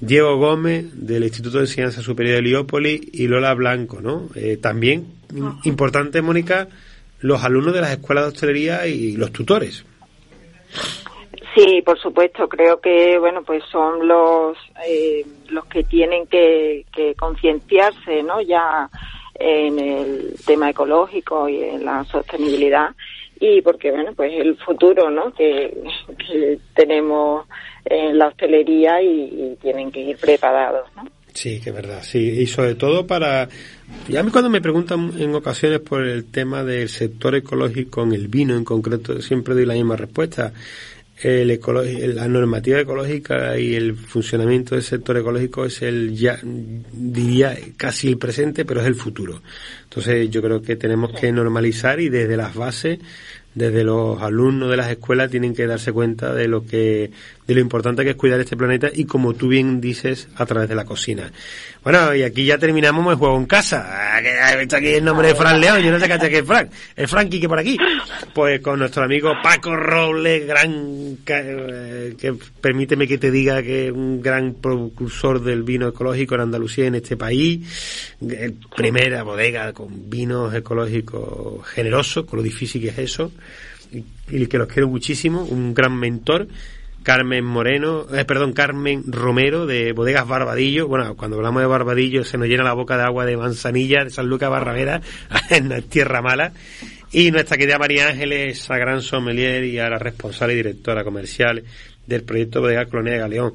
Diego 0.00 0.36
Gómez 0.36 0.86
del 0.94 1.24
Instituto 1.24 1.58
de 1.58 1.64
Enseñanza 1.64 2.02
Superior 2.02 2.34
de 2.34 2.38
Heliópolis 2.40 3.00
y 3.12 3.28
Lola 3.28 3.52
Blanco, 3.54 4.00
¿no? 4.00 4.28
Eh, 4.34 4.56
también 4.56 5.06
importante, 5.64 6.22
Mónica, 6.22 6.68
los 7.20 7.44
alumnos 7.44 7.74
de 7.74 7.80
las 7.82 7.90
escuelas 7.90 8.24
de 8.24 8.28
hostelería 8.28 8.86
y 8.86 9.16
los 9.16 9.32
tutores. 9.32 9.84
Sí, 11.54 11.82
por 11.84 11.98
supuesto. 11.98 12.48
Creo 12.48 12.80
que 12.80 13.18
bueno, 13.18 13.42
pues 13.42 13.62
son 13.70 14.06
los 14.06 14.56
eh, 14.86 15.24
los 15.48 15.66
que 15.66 15.82
tienen 15.84 16.26
que, 16.26 16.86
que 16.92 17.14
concienciarse, 17.14 18.22
¿no? 18.22 18.40
Ya 18.40 18.88
en 19.40 19.78
el 19.78 20.34
tema 20.46 20.70
ecológico 20.70 21.48
y 21.48 21.62
en 21.62 21.84
la 21.84 22.04
sostenibilidad. 22.04 22.90
Y 23.40 23.62
porque 23.62 23.90
bueno 23.90 24.12
pues 24.14 24.32
el 24.34 24.56
futuro 24.58 25.10
no 25.10 25.32
que, 25.32 25.74
tenemos 26.74 27.46
en 27.86 28.18
la 28.18 28.28
hostelería 28.28 29.00
y, 29.02 29.56
tienen 29.62 29.90
que 29.90 30.00
ir 30.00 30.16
preparados 30.18 30.86
¿no? 30.94 31.08
sí 31.32 31.58
que 31.60 31.72
verdad 31.72 32.02
sí. 32.02 32.18
Y 32.18 32.46
sobre 32.46 32.74
todo 32.74 33.06
para 33.06 33.48
y 34.08 34.16
a 34.16 34.22
mí 34.22 34.30
cuando 34.30 34.50
me 34.50 34.60
preguntan 34.60 35.12
en 35.18 35.34
ocasiones 35.34 35.80
por 35.80 36.04
el 36.04 36.30
tema 36.30 36.62
del 36.62 36.90
sector 36.90 37.34
ecológico 37.34 38.02
en 38.02 38.12
el 38.12 38.28
vino 38.28 38.54
en 38.54 38.64
concreto 38.64 39.22
siempre 39.22 39.54
doy 39.54 39.64
la 39.64 39.74
misma 39.74 39.96
respuesta 39.96 40.52
el 41.22 41.60
la 42.14 42.28
normativa 42.28 42.80
ecológica 42.80 43.58
y 43.58 43.74
el 43.74 43.94
funcionamiento 43.94 44.74
del 44.74 44.84
sector 44.84 45.16
ecológico 45.16 45.64
es 45.64 45.82
el 45.82 46.14
ya 46.14 46.38
diría 46.42 47.56
casi 47.76 48.08
el 48.08 48.18
presente 48.18 48.64
pero 48.64 48.80
es 48.80 48.86
el 48.86 48.94
futuro. 48.94 49.42
Entonces 49.84 50.30
yo 50.30 50.42
creo 50.42 50.62
que 50.62 50.76
tenemos 50.76 51.12
que 51.18 51.32
normalizar 51.32 52.00
y 52.00 52.08
desde 52.08 52.36
las 52.36 52.54
bases 52.54 52.98
desde 53.54 53.82
los 53.82 54.22
alumnos 54.22 54.70
de 54.70 54.76
las 54.76 54.90
escuelas 54.90 55.30
tienen 55.30 55.54
que 55.54 55.66
darse 55.66 55.92
cuenta 55.92 56.32
de 56.32 56.46
lo 56.46 56.64
que 56.64 57.10
de 57.50 57.54
lo 57.56 57.60
importante 57.60 58.04
que 58.04 58.10
es 58.10 58.16
cuidar 58.16 58.38
este 58.38 58.56
planeta 58.56 58.88
y 58.94 59.06
como 59.06 59.34
tú 59.34 59.48
bien 59.48 59.80
dices 59.80 60.28
a 60.36 60.46
través 60.46 60.68
de 60.68 60.76
la 60.76 60.84
cocina. 60.84 61.32
Bueno 61.82 62.14
y 62.14 62.22
aquí 62.22 62.44
ya 62.44 62.58
terminamos 62.58 63.10
el 63.10 63.18
juego 63.18 63.36
en 63.36 63.46
casa. 63.46 63.88
Ah, 63.90 64.20
está 64.20 64.76
aquí 64.76 64.86
el 64.86 65.04
nombre 65.04 65.26
de 65.26 65.34
Fran 65.34 65.60
León. 65.60 65.82
Yo 65.82 65.90
no 65.90 65.98
sé 65.98 66.06
qué 66.06 66.38
es 66.38 66.44
Frank. 66.44 66.70
El 66.94 67.08
Frankie 67.08 67.40
que 67.40 67.48
por 67.48 67.58
aquí. 67.58 67.76
Pues 68.32 68.60
con 68.60 68.78
nuestro 68.78 69.02
amigo 69.02 69.32
Paco 69.42 69.74
Robles 69.74 70.46
gran 70.46 71.18
eh, 71.26 72.14
que 72.16 72.34
permíteme 72.60 73.08
que 73.08 73.18
te 73.18 73.32
diga 73.32 73.64
que 73.64 73.90
un 73.90 74.22
gran 74.22 74.54
precursor 74.54 75.42
del 75.42 75.64
vino 75.64 75.88
ecológico 75.88 76.36
en 76.36 76.42
Andalucía 76.42 76.86
en 76.86 76.94
este 76.94 77.16
país. 77.16 78.14
Primera 78.76 79.24
bodega 79.24 79.72
con 79.72 80.08
vinos 80.08 80.54
ecológicos 80.54 81.66
generosos 81.66 82.26
con 82.26 82.36
lo 82.36 82.44
difícil 82.44 82.80
que 82.80 82.90
es 82.90 82.98
eso 82.98 83.32
y, 84.30 84.46
que 84.46 84.58
los 84.58 84.68
quiero 84.68 84.88
muchísimo, 84.88 85.42
un 85.42 85.74
gran 85.74 85.96
mentor. 85.98 86.46
Carmen 87.02 87.44
Moreno, 87.44 88.06
eh, 88.14 88.24
perdón, 88.24 88.52
Carmen 88.52 89.04
Romero 89.06 89.66
de 89.66 89.92
Bodegas 89.92 90.28
Barbadillo. 90.28 90.86
Bueno, 90.86 91.16
cuando 91.16 91.36
hablamos 91.36 91.62
de 91.62 91.68
Barbadillo 91.68 92.24
se 92.24 92.38
nos 92.38 92.48
llena 92.48 92.62
la 92.62 92.74
boca 92.74 92.96
de 92.96 93.04
agua 93.04 93.24
de 93.24 93.36
manzanilla 93.36 94.04
de 94.04 94.10
San 94.10 94.26
Lucas 94.26 94.50
Barravera, 94.50 95.00
en 95.50 95.82
Tierra 95.84 96.22
Mala. 96.22 96.52
Y 97.12 97.30
nuestra 97.30 97.56
querida 97.56 97.78
María 97.78 98.08
Ángeles, 98.08 98.70
a 98.70 98.76
gran 98.78 99.02
sommelier 99.02 99.64
y 99.64 99.78
a 99.78 99.88
la 99.88 99.98
responsable 99.98 100.54
y 100.54 100.56
directora 100.58 101.02
comercial 101.02 101.64
del 102.06 102.22
proyecto 102.22 102.60
Bodegas 102.60 102.88
Colonia 102.88 103.14
de 103.14 103.18
Galeón. 103.18 103.54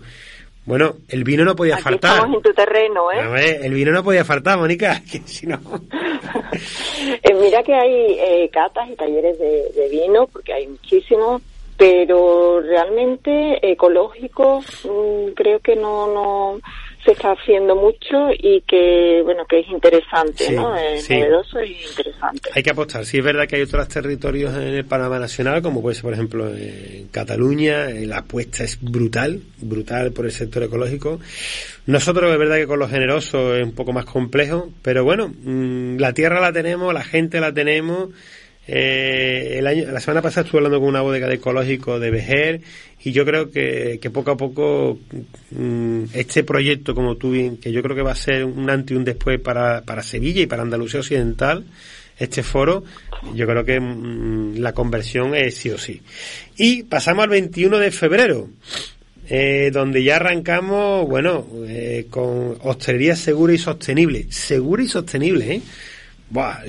Bueno, 0.65 0.95
el 1.09 1.23
vino 1.23 1.45
no 1.45 1.55
podía 1.55 1.77
faltar. 1.77 2.15
Estamos 2.15 2.37
en 2.37 2.41
tu 2.41 2.53
terreno, 2.53 3.11
¿eh? 3.11 3.59
el 3.61 3.73
vino 3.73 3.91
no 3.91 4.03
podía 4.03 4.25
faltar, 4.25 4.57
Mónica, 4.57 5.01
que 5.11 5.19
si 5.19 5.47
no... 5.47 5.59
Eh, 7.21 7.33
mira 7.33 7.61
que 7.63 7.73
hay 7.73 8.17
eh, 8.17 8.49
catas 8.51 8.89
y 8.89 8.95
talleres 8.95 9.37
de, 9.37 9.89
vino, 9.89 10.27
porque 10.27 10.53
hay 10.53 10.67
muchísimos, 10.67 11.41
pero 11.77 12.61
realmente 12.61 13.59
ecológico 13.71 14.61
mm, 14.83 15.33
creo 15.35 15.59
que 15.59 15.75
no, 15.75 16.07
no 16.13 16.59
se 17.03 17.11
está 17.11 17.33
haciendo 17.33 17.75
mucho 17.75 18.29
y 18.31 18.61
que 18.61 19.21
bueno 19.23 19.45
que 19.45 19.59
es 19.59 19.67
interesante 19.67 20.51
no 20.51 20.75
es 20.75 21.07
novedoso 21.09 21.61
y 21.61 21.73
interesante. 21.73 22.49
Hay 22.53 22.63
que 22.63 22.71
apostar. 22.71 23.05
Sí 23.05 23.19
es 23.19 23.23
verdad 23.23 23.47
que 23.47 23.57
hay 23.57 23.61
otros 23.61 23.87
territorios 23.87 24.55
en 24.55 24.73
el 24.73 24.85
panorama 24.85 25.19
nacional 25.19 25.61
como 25.61 25.81
puede 25.81 25.95
ser 25.95 26.03
por 26.03 26.13
ejemplo 26.13 26.47
en 26.47 27.07
Cataluña 27.09 27.89
eh, 27.91 28.07
la 28.07 28.19
apuesta 28.19 28.63
es 28.63 28.79
brutal 28.81 29.41
brutal 29.61 30.11
por 30.13 30.25
el 30.25 30.31
sector 30.31 30.63
ecológico. 30.63 31.19
Nosotros 31.85 32.31
es 32.31 32.39
verdad 32.39 32.55
que 32.55 32.67
con 32.67 32.79
lo 32.79 32.87
generoso 32.87 33.55
es 33.55 33.63
un 33.63 33.75
poco 33.75 33.93
más 33.93 34.05
complejo 34.05 34.69
pero 34.81 35.03
bueno 35.03 35.27
mm, 35.27 35.97
la 35.97 36.13
tierra 36.13 36.39
la 36.39 36.53
tenemos 36.53 36.93
la 36.93 37.03
gente 37.03 37.39
la 37.39 37.53
tenemos 37.53 38.09
eh, 38.67 39.55
el 39.59 39.67
año, 39.67 39.91
la 39.91 39.99
semana 39.99 40.21
pasada 40.21 40.45
estuve 40.45 40.59
hablando 40.59 40.79
con 40.79 40.89
una 40.89 41.01
bodega 41.01 41.27
de 41.27 41.35
ecológico 41.35 41.99
de 41.99 42.09
Vejer 42.09 42.61
y 43.03 43.11
yo 43.11 43.23
creo 43.25 43.51
que, 43.51 43.99
que 44.01 44.09
poco 44.09 44.31
a 44.31 44.37
poco 44.37 44.99
mm, 45.51 46.05
este 46.13 46.43
proyecto, 46.43 46.95
como 46.95 47.15
tú 47.15 47.31
bien, 47.31 47.57
que 47.57 47.71
yo 47.71 47.83
creo 47.83 47.95
que 47.95 48.01
va 48.01 48.13
a 48.13 48.15
ser 48.15 48.45
un 48.45 48.69
antes 48.69 48.95
y 48.95 48.97
un 48.97 49.05
después 49.05 49.39
para, 49.39 49.81
para 49.83 50.01
Sevilla 50.01 50.41
y 50.41 50.47
para 50.47 50.63
Andalucía 50.63 51.01
Occidental, 51.01 51.65
este 52.17 52.43
foro, 52.43 52.83
yo 53.33 53.45
creo 53.45 53.63
que 53.63 53.79
mm, 53.79 54.57
la 54.57 54.73
conversión 54.73 55.35
es 55.35 55.55
sí 55.55 55.69
o 55.69 55.77
sí. 55.77 56.01
Y 56.57 56.83
pasamos 56.83 57.23
al 57.23 57.29
21 57.29 57.77
de 57.77 57.91
febrero. 57.91 58.49
Eh, 59.27 59.71
donde 59.73 60.03
ya 60.03 60.17
arrancamos, 60.17 61.07
bueno, 61.07 61.47
eh, 61.67 62.05
con 62.11 62.57
hostelería 62.61 63.15
segura 63.15 63.53
y 63.53 63.57
sostenible. 63.57 64.27
Segura 64.29 64.83
y 64.83 64.87
sostenible, 64.87 65.55
¿eh? 65.55 65.61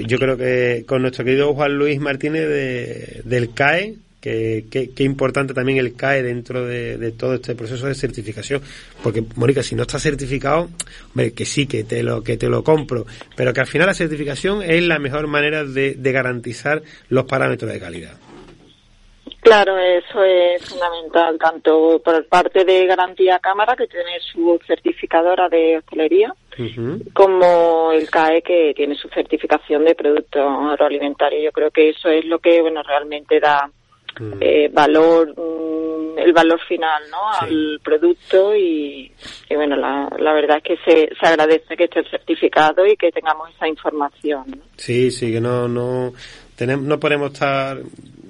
Yo 0.07 0.19
creo 0.19 0.37
que 0.37 0.85
con 0.87 1.03
nuestro 1.03 1.25
querido 1.25 1.55
Juan 1.55 1.77
Luis 1.77 2.01
Martínez 2.01 2.49
de, 2.49 3.23
del 3.25 3.53
CAE, 3.55 3.97
que, 4.21 4.65
que, 4.71 5.05
importante 5.05 5.55
también 5.55 5.79
el 5.79 5.95
CAE 5.95 6.23
dentro 6.23 6.67
de, 6.67 7.13
todo 7.13 7.35
este 7.35 7.55
proceso 7.55 7.87
de 7.87 7.95
certificación, 7.95 8.61
porque 9.03 9.23
Mónica, 9.37 9.63
si 9.63 9.77
no 9.77 9.83
está 9.83 10.01
certificado, 10.01 10.69
hombre, 11.11 11.33
que 11.33 11.45
sí, 11.45 11.67
que 11.67 11.85
te 11.85 12.03
lo 12.03 12.25
que 12.25 12.37
te 12.37 12.49
lo 12.49 12.65
compro, 12.65 13.07
pero 13.37 13.53
que 13.53 13.61
al 13.61 13.69
final 13.69 13.87
la 13.87 13.95
certificación 13.95 14.63
es 14.63 14.83
la 14.83 14.99
mejor 14.99 15.29
manera 15.29 15.65
de 15.65 16.13
garantizar 16.13 16.83
los 17.09 17.25
parámetros 17.27 17.73
de 17.73 17.79
calidad. 17.79 18.19
Claro, 19.47 19.79
eso 19.79 20.25
es 20.25 20.61
fundamental, 20.69 21.39
tanto 21.39 22.03
por 22.05 22.27
parte 22.27 22.65
de 22.65 22.85
Garantía 22.85 23.39
Cámara, 23.39 23.77
que 23.77 23.87
tiene 23.87 24.19
su 24.19 24.59
certificadora 24.67 25.49
de 25.49 25.79
hostelería, 25.79 26.35
como 27.13 27.93
el 27.93 28.11
CAE, 28.11 28.43
que 28.43 28.73
tiene 28.75 28.97
su 28.97 29.09
certificación 29.09 29.85
de 29.85 29.95
producto 29.95 30.41
agroalimentario. 30.41 31.41
Yo 31.41 31.53
creo 31.53 31.71
que 31.71 31.91
eso 31.91 32.09
es 32.09 32.25
lo 32.25 32.41
que 32.41 32.61
bueno 32.61 32.83
realmente 32.83 33.39
da 33.39 33.71
mm. 34.19 34.33
eh, 34.41 34.69
valor, 34.73 35.29
mm, 35.29 36.19
el 36.19 36.33
valor 36.33 36.59
final 36.67 37.05
¿no? 37.13 37.31
al 37.41 37.81
producto 37.85 38.53
y, 38.53 39.13
bueno, 39.49 39.77
la, 39.77 40.09
la, 40.19 40.33
verdad 40.33 40.57
es 40.57 40.65
que 40.65 40.77
se, 40.79 41.09
se 41.15 41.25
agradece 41.25 41.77
que 41.77 41.85
esté 41.85 42.03
certificado 42.11 42.85
y 42.85 42.97
que 42.97 43.13
tengamos 43.13 43.51
esa 43.55 43.69
información. 43.69 44.61
Sí, 44.77 45.13
sí, 45.13 45.31
que 45.31 45.41
no, 45.41 45.69
no, 45.69 46.13
tenemos, 46.57 46.85
no 46.85 46.99
podemos 46.99 47.33
estar 47.33 47.79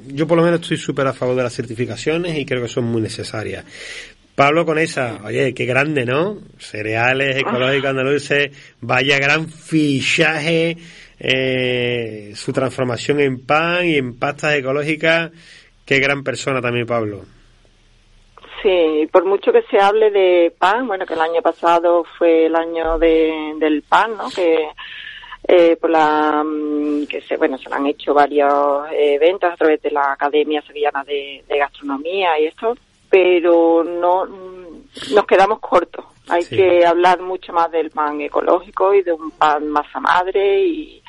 yo 0.09 0.27
por 0.27 0.37
lo 0.37 0.45
menos 0.45 0.61
estoy 0.61 0.77
súper 0.77 1.07
a 1.07 1.13
favor 1.13 1.37
de 1.37 1.43
las 1.43 1.55
certificaciones 1.55 2.39
y 2.39 2.47
creo 2.47 2.63
que 2.63 2.69
son 2.69 2.85
muy 2.85 3.03
necesarias. 3.03 3.65
Pablo 4.35 4.67
con 4.67 4.79
esa, 4.79 5.21
oye, 5.25 5.55
qué 5.55 5.65
grande, 5.65 6.05
¿no? 6.05 6.39
Cereales 6.59 7.37
ecológicos 7.37 7.91
andaluces, 7.91 8.77
vaya 8.83 9.19
gran 9.19 9.49
fichaje, 9.49 10.77
eh, 11.19 12.33
su 12.35 12.53
transformación 12.53 13.21
en 13.21 13.47
pan 13.47 13.87
y 13.87 13.97
en 13.97 14.19
pastas 14.19 14.57
ecológicas, 14.57 15.31
qué 15.87 15.99
gran 16.01 16.23
persona 16.23 16.61
también 16.61 16.87
Pablo. 16.87 17.25
Sí, 18.63 19.09
por 19.11 19.25
mucho 19.25 19.53
que 19.53 19.63
se 19.71 19.79
hable 19.79 20.11
de 20.11 20.53
pan, 20.59 20.87
bueno, 20.87 21.07
que 21.07 21.15
el 21.15 21.21
año 21.21 21.41
pasado 21.41 22.05
fue 22.19 22.47
el 22.47 22.57
año 22.57 22.99
de, 22.99 23.55
del 23.59 23.83
pan, 23.83 24.17
¿no? 24.19 24.29
Que 24.29 24.69
eh, 25.49 25.77
por 25.77 25.91
la 25.91 26.43
mm, 26.45 27.07
que 27.07 27.21
se 27.21 27.37
bueno 27.37 27.57
se 27.59 27.73
han 27.73 27.87
hecho 27.87 28.13
varios 28.13 28.87
eventos 28.93 29.53
a 29.53 29.57
través 29.57 29.81
de 29.83 29.91
la 29.91 30.13
Academia 30.13 30.63
Sevillana 30.63 31.05
de, 31.05 31.45
Gastronomía 31.49 32.39
y 32.41 32.47
esto 32.47 32.75
pero 33.09 33.85
no 33.85 34.27
mm, 34.27 35.15
nos 35.15 35.27
quedamos 35.27 35.61
cortos. 35.61 36.05
Hay 36.29 36.45
que 36.45 36.85
hablar 36.85 37.21
mucho 37.21 37.53
más 37.53 37.71
del 37.71 37.91
pan 37.91 38.21
ecológico 38.21 38.93
y 38.93 39.03
de 39.03 39.13
un 39.13 39.31
pan 39.31 39.69
masa 39.69 40.01
madre 40.01 40.67
y, 40.67 41.03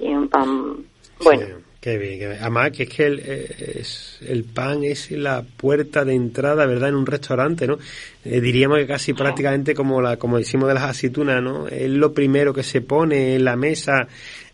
un 0.00 0.28
pan 0.28 0.84
bueno 1.22 1.69
Qué 1.80 1.96
bien, 1.96 2.18
qué 2.18 2.28
bien. 2.28 2.38
Además, 2.40 2.72
que 2.72 2.82
es 2.82 2.88
que 2.90 3.06
el, 3.06 3.22
eh, 3.24 3.82
el 4.28 4.44
pan 4.44 4.84
es 4.84 5.10
la 5.12 5.42
puerta 5.42 6.04
de 6.04 6.14
entrada, 6.14 6.66
¿verdad?, 6.66 6.90
en 6.90 6.94
un 6.94 7.06
restaurante, 7.06 7.66
¿no? 7.66 7.78
Eh, 8.22 8.40
diríamos 8.42 8.78
que 8.78 8.86
casi 8.86 9.14
prácticamente 9.14 9.74
como 9.74 10.02
la 10.02 10.18
como 10.18 10.36
decimos 10.36 10.68
de 10.68 10.74
las 10.74 10.82
aceitunas, 10.82 11.42
¿no? 11.42 11.68
Es 11.68 11.88
lo 11.88 12.12
primero 12.12 12.52
que 12.52 12.62
se 12.62 12.82
pone 12.82 13.36
en 13.36 13.44
la 13.44 13.56
mesa 13.56 14.08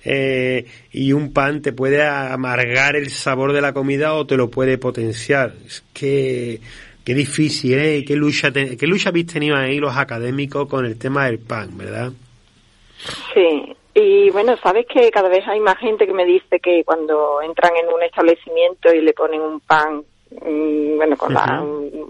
eh, 0.05 0.67
y 0.93 1.13
un 1.13 1.33
pan 1.33 1.63
te 1.63 1.73
puede 1.73 2.01
amargar 2.07 2.95
el 2.95 3.11
sabor 3.11 3.53
de 3.53 3.61
la 3.61 3.73
comida 3.73 4.15
o 4.15 4.25
te 4.25 4.37
lo 4.37 4.49
puede 4.49 4.79
potenciar. 4.79 5.53
Es 5.67 5.83
que 5.93 6.61
qué 7.05 7.15
difícil, 7.15 7.77
¿eh? 7.77 8.05
Qué 8.07 8.15
lucha, 8.15 8.53
qué 8.53 8.87
lucha 8.87 9.09
habéis 9.09 9.27
tenido 9.27 9.57
ahí 9.57 9.81
los 9.81 9.97
académicos 9.97 10.69
con 10.69 10.87
el 10.87 10.97
tema 10.97 11.27
del 11.27 11.41
pan, 11.41 11.77
¿verdad? 11.77 12.13
Sí, 13.35 13.76
y 13.99 14.29
bueno, 14.29 14.59
sabes 14.63 14.85
que 14.87 15.11
cada 15.11 15.31
vez 15.31 15.43
hay 15.49 15.59
más 15.59 15.79
gente 15.79 16.07
que 16.07 16.13
me 16.13 16.27
dice 16.27 16.61
que 16.61 16.85
cuando 16.85 17.41
entran 17.41 17.73
en 17.77 17.89
un 17.89 18.03
establecimiento 18.03 18.93
y 18.93 19.01
le 19.01 19.15
ponen 19.15 19.41
un 19.41 19.61
pan, 19.61 20.03
mm, 20.31 20.97
bueno, 20.97 21.17
con 21.17 21.35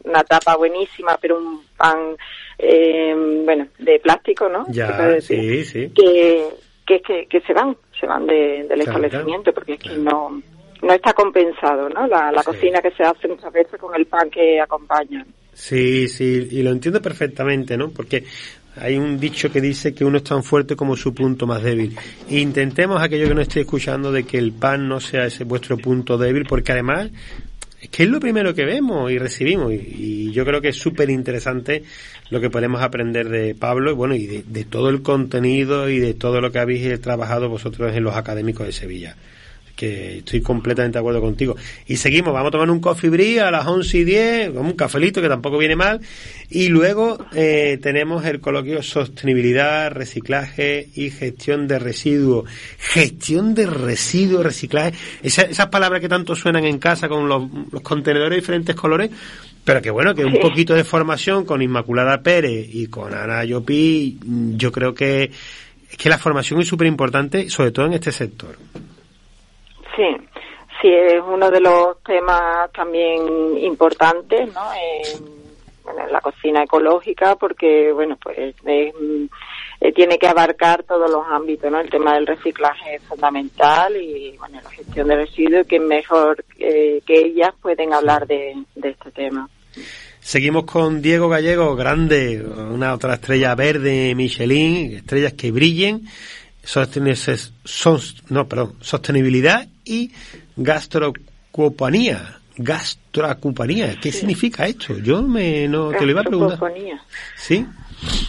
una 0.05 0.25
tapa 0.25 0.57
buenísima, 0.57 1.17
pero 1.21 1.39
un 1.39 1.63
pan, 1.77 2.17
eh, 2.59 3.15
bueno, 3.45 3.69
de 3.79 4.01
plástico, 4.01 4.49
¿no? 4.49 4.67
Ya, 4.69 5.21
sí, 5.21 5.65
sí. 5.65 5.93
Que, 5.95 6.49
que, 6.85 7.27
que, 7.29 7.41
se 7.43 7.53
van, 7.53 7.77
se 8.01 8.05
van 8.05 8.27
del 8.27 8.81
establecimiento 8.81 9.53
porque 9.53 9.75
es 9.75 9.81
que 9.81 9.97
no 9.97 10.43
no 10.83 10.93
está 10.93 11.13
compensado, 11.13 11.89
¿no? 11.89 12.07
La, 12.09 12.33
la 12.33 12.43
cocina 12.43 12.81
que 12.81 12.91
se 12.91 13.05
hace 13.05 13.29
muchas 13.29 13.53
veces 13.53 13.81
con 13.81 13.95
el 13.95 14.07
pan 14.07 14.29
que 14.29 14.61
acompaña. 14.61 15.25
Sí, 15.53 16.07
sí, 16.09 16.49
y 16.51 16.63
lo 16.63 16.71
entiendo 16.71 17.01
perfectamente, 17.01 17.77
¿no? 17.77 17.91
Porque 17.91 18.25
hay 18.77 18.97
un 18.97 19.19
dicho 19.19 19.51
que 19.51 19.61
dice 19.61 19.95
que 19.95 20.05
uno 20.05 20.19
es 20.19 20.25
tan 20.25 20.43
fuerte 20.43 20.77
como 20.77 20.97
su 20.97 21.15
punto 21.15 21.47
más 21.47 21.63
débil. 21.63 21.97
Intentemos, 22.29 23.01
aquello 23.01 23.29
que 23.29 23.35
no 23.35 23.41
esté 23.41 23.61
escuchando, 23.61 24.13
de 24.13 24.25
que 24.25 24.39
el 24.39 24.53
pan 24.53 24.89
no 24.89 25.01
sea 25.01 25.27
ese 25.27 25.45
vuestro 25.45 25.77
punto 25.79 26.19
débil, 26.19 26.45
porque 26.47 26.73
además 26.73 27.11
es 27.81 27.89
que 27.91 28.05
es 28.05 28.09
lo 28.09 28.21
primero 28.21 28.55
que 28.55 28.65
vemos 28.65 29.11
y 29.11 29.19
recibimos. 29.19 29.73
Y, 29.73 30.33
yo 30.33 30.45
creo 30.45 30.61
que 30.61 30.69
es 30.69 30.77
súper 30.77 31.09
interesante 31.09 31.85
lo 32.31 32.41
que 32.41 32.51
podemos 32.51 32.83
aprender 32.83 33.29
de 33.29 33.55
Pablo 33.55 33.93
y 33.93 33.95
bueno, 33.95 34.15
y 34.15 34.27
de, 34.27 34.45
de 34.47 34.65
todo 34.65 34.91
el 34.91 35.03
contenido 35.03 35.89
y 35.89 35.99
de 35.99 36.13
todo 36.15 36.41
lo 36.41 36.53
que 36.53 36.59
habéis 36.59 37.01
trabajado 37.01 37.49
vosotros 37.49 37.95
en 37.95 38.05
los 38.05 38.17
académicos 38.17 38.67
de 38.67 38.73
Sevilla 38.73 39.17
que 39.77 40.19
estoy 40.19 40.41
completamente 40.41 40.97
de 40.97 41.01
acuerdo 41.01 41.21
contigo. 41.21 41.55
Y 41.87 41.97
seguimos, 41.97 42.33
vamos 42.33 42.49
a 42.49 42.53
tomar 42.53 42.71
un 42.71 42.81
coffee 42.81 43.11
break 43.11 43.39
a 43.39 43.51
las 43.51 43.67
11 43.67 43.99
y 43.99 44.05
10, 44.05 44.51
un 44.57 44.73
cafelito 44.73 45.21
que 45.21 45.29
tampoco 45.29 45.59
viene 45.59 45.77
mal. 45.77 46.01
Y 46.49 46.69
luego 46.69 47.19
eh, 47.35 47.79
tenemos 47.83 48.25
el 48.25 48.41
coloquio 48.41 48.83
Sostenibilidad, 48.83 49.93
Reciclaje 49.93 50.89
y 50.95 51.11
Gestión 51.11 51.69
de 51.69 51.79
Residuos. 51.79 52.51
Gestión 52.79 53.55
de 53.55 53.67
residuos, 53.67 54.45
reciclaje. 54.45 54.95
esas 55.23 55.67
palabras 55.67 56.01
que 56.01 56.09
tanto 56.09 56.35
suenan 56.35 56.65
en 56.65 56.79
casa 56.79 57.09
con 57.09 57.29
los, 57.29 57.43
contenedores 57.83 58.31
de 58.31 58.37
diferentes 58.37 58.75
colores. 58.75 59.11
Pero 59.65 59.83
que 59.83 59.91
bueno, 59.91 60.15
que 60.15 60.25
un 60.25 60.41
poquito 60.41 60.75
de 60.75 60.85
formación 60.85 61.45
con 61.45 61.61
Inmaculada 61.61 62.23
Pérez 62.23 62.69
y 62.73 62.87
con 62.87 63.13
Ana 63.13 63.45
Yopi, 63.45 64.17
yo 64.55 64.71
creo 64.71 64.95
que, 64.95 65.25
es 65.91 65.97
que 65.97 66.09
la 66.09 66.19
formación 66.19 66.61
es 66.61 66.69
súper 66.69 66.87
importante, 66.87 67.51
sobre 67.51 67.73
todo 67.73 67.87
en 67.87 67.95
este 67.95 68.13
sector. 68.13 68.57
Sí, 69.97 70.17
sí, 70.81 70.89
es 70.89 71.23
uno 71.27 71.51
de 71.51 71.61
los 71.61 72.03
temas 72.03 72.71
también 72.73 73.57
importantes, 73.59 74.53
¿no? 74.53 74.73
En, 74.75 75.37
la 76.11 76.21
cocina 76.21 76.65
ecológica, 76.65 77.37
porque, 77.37 77.93
bueno, 77.93 78.19
pues 78.21 78.57
eh, 78.67 78.93
tiene 79.95 80.19
que 80.19 80.27
abarcar 80.27 80.83
todos 80.83 81.09
los 81.09 81.25
ámbitos, 81.31 81.71
¿no? 81.71 81.79
El 81.79 81.89
tema 81.89 82.15
del 82.15 82.27
reciclaje 82.27 82.97
es 82.97 83.03
fundamental 83.05 83.97
y, 83.97 84.37
bueno, 84.37 84.61
la 84.65 84.71
gestión 84.71 85.07
de 85.07 85.15
residuos, 85.15 85.65
que 85.65 85.79
mejor 85.79 86.45
que 86.59 87.03
ellas 87.07 87.55
pueden 87.63 87.95
hablar 87.95 88.27
de, 88.27 88.57
este 88.83 89.13
tema. 89.13 89.49
Seguimos 90.19 90.65
con 90.65 91.01
Diego 91.01 91.29
Gallego, 91.29 91.77
grande, 91.77 92.45
una 92.45 92.93
otra 92.93 93.15
estrella 93.15 93.55
verde 93.55 94.13
Michelin, 94.17 94.97
estrellas 94.97 95.35
que 95.35 95.53
brillen 95.53 96.03
sostenibilidad 98.81 99.69
y 99.87 100.11
gastrocupanía. 100.57 102.41
Gastrocupanía, 102.57 103.97
¿qué 104.01 104.13
significa 104.13 104.67
esto? 104.67 104.99
Yo 104.99 105.23
me 105.23 105.69
no 105.69 105.91
te 105.91 106.05
lo 106.05 106.11
iba 106.11 106.21
a 106.23 106.25
preguntar. 106.25 106.59
¿Sí? 107.37 107.67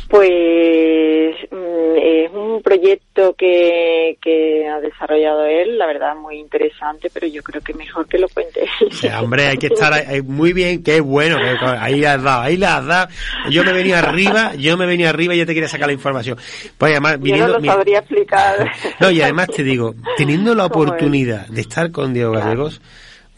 Pues 0.10 1.36
mm, 1.52 1.98
es 2.02 2.32
un 2.32 2.62
proyecto 2.64 3.36
que, 3.38 4.18
que 4.22 4.66
ha 4.68 4.80
desarrollado 4.80 5.46
él, 5.46 5.78
la 5.78 5.86
verdad 5.86 6.16
muy 6.16 6.40
interesante, 6.40 7.10
pero 7.14 7.28
yo 7.28 7.44
creo 7.44 7.62
que 7.62 7.74
mejor 7.74 8.08
que 8.08 8.18
lo 8.18 8.30
cuente 8.30 8.64
él. 8.64 9.12
hombre, 9.22 9.48
hay 9.48 9.58
que 9.58 9.68
estar 9.68 9.94
muy 10.24 10.54
bien, 10.54 10.82
qué 10.82 11.02
bueno, 11.02 11.38
ahí 11.80 12.06
has 12.06 12.24
dado, 12.24 12.42
ahí 12.42 12.56
la 12.56 12.78
has 12.78 12.86
dado. 12.86 13.08
Yo 13.50 13.64
me 13.66 13.74
venía 13.74 14.00
arriba, 14.00 14.56
yo 14.56 14.78
me 14.78 14.86
venía 14.86 15.10
arriba 15.10 15.36
y 15.36 15.40
ya 15.40 15.46
te 15.46 15.54
quería 15.54 15.70
sacar 15.70 15.88
la 15.88 15.94
información. 15.94 16.38
Pues 16.78 16.92
además, 16.92 17.20
viniendo, 17.20 17.54
no 17.54 17.60
lo 17.60 17.66
sabría 17.66 18.00
explicar. 18.00 18.72
No, 19.00 19.12
y 19.12 19.22
además 19.22 19.48
te 19.50 19.64
digo, 19.64 19.94
teniendo 20.16 20.56
la 20.56 20.66
oportunidad 20.66 21.48
de 21.48 21.62
estar 21.62 21.92
con 21.92 22.14
Diego 22.14 22.32
Gallegos, 22.32 22.82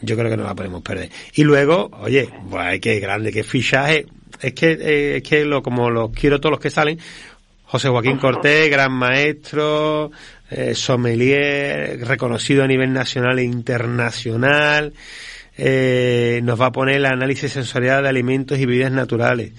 yo 0.02 0.16
creo 0.16 0.30
que 0.30 0.36
no 0.36 0.44
la 0.44 0.54
podemos 0.54 0.82
perder. 0.82 1.10
Y 1.34 1.44
luego, 1.44 1.90
oye, 2.00 2.28
pues 2.48 2.80
qué 2.80 3.00
grande, 3.00 3.32
qué 3.32 3.44
fichaje, 3.44 4.06
es 4.40 4.52
que, 4.54 4.72
eh, 4.72 5.16
es 5.16 5.22
que 5.22 5.44
lo, 5.44 5.62
como 5.62 5.90
los 5.90 6.10
quiero 6.10 6.40
todos 6.40 6.52
los 6.52 6.60
que 6.60 6.70
salen, 6.70 6.98
José 7.64 7.88
Joaquín 7.88 8.18
Cortés, 8.18 8.70
gran 8.70 8.92
maestro, 8.92 10.10
eh, 10.50 10.74
sommelier, 10.74 12.00
reconocido 12.04 12.64
a 12.64 12.66
nivel 12.66 12.92
nacional 12.92 13.38
e 13.38 13.44
internacional, 13.44 14.92
eh, 15.56 16.40
nos 16.42 16.60
va 16.60 16.66
a 16.66 16.72
poner 16.72 16.96
el 16.96 17.06
análisis 17.06 17.52
sensorial 17.52 18.02
de 18.02 18.08
alimentos 18.08 18.58
y 18.58 18.66
bebidas 18.66 18.90
naturales 18.90 19.52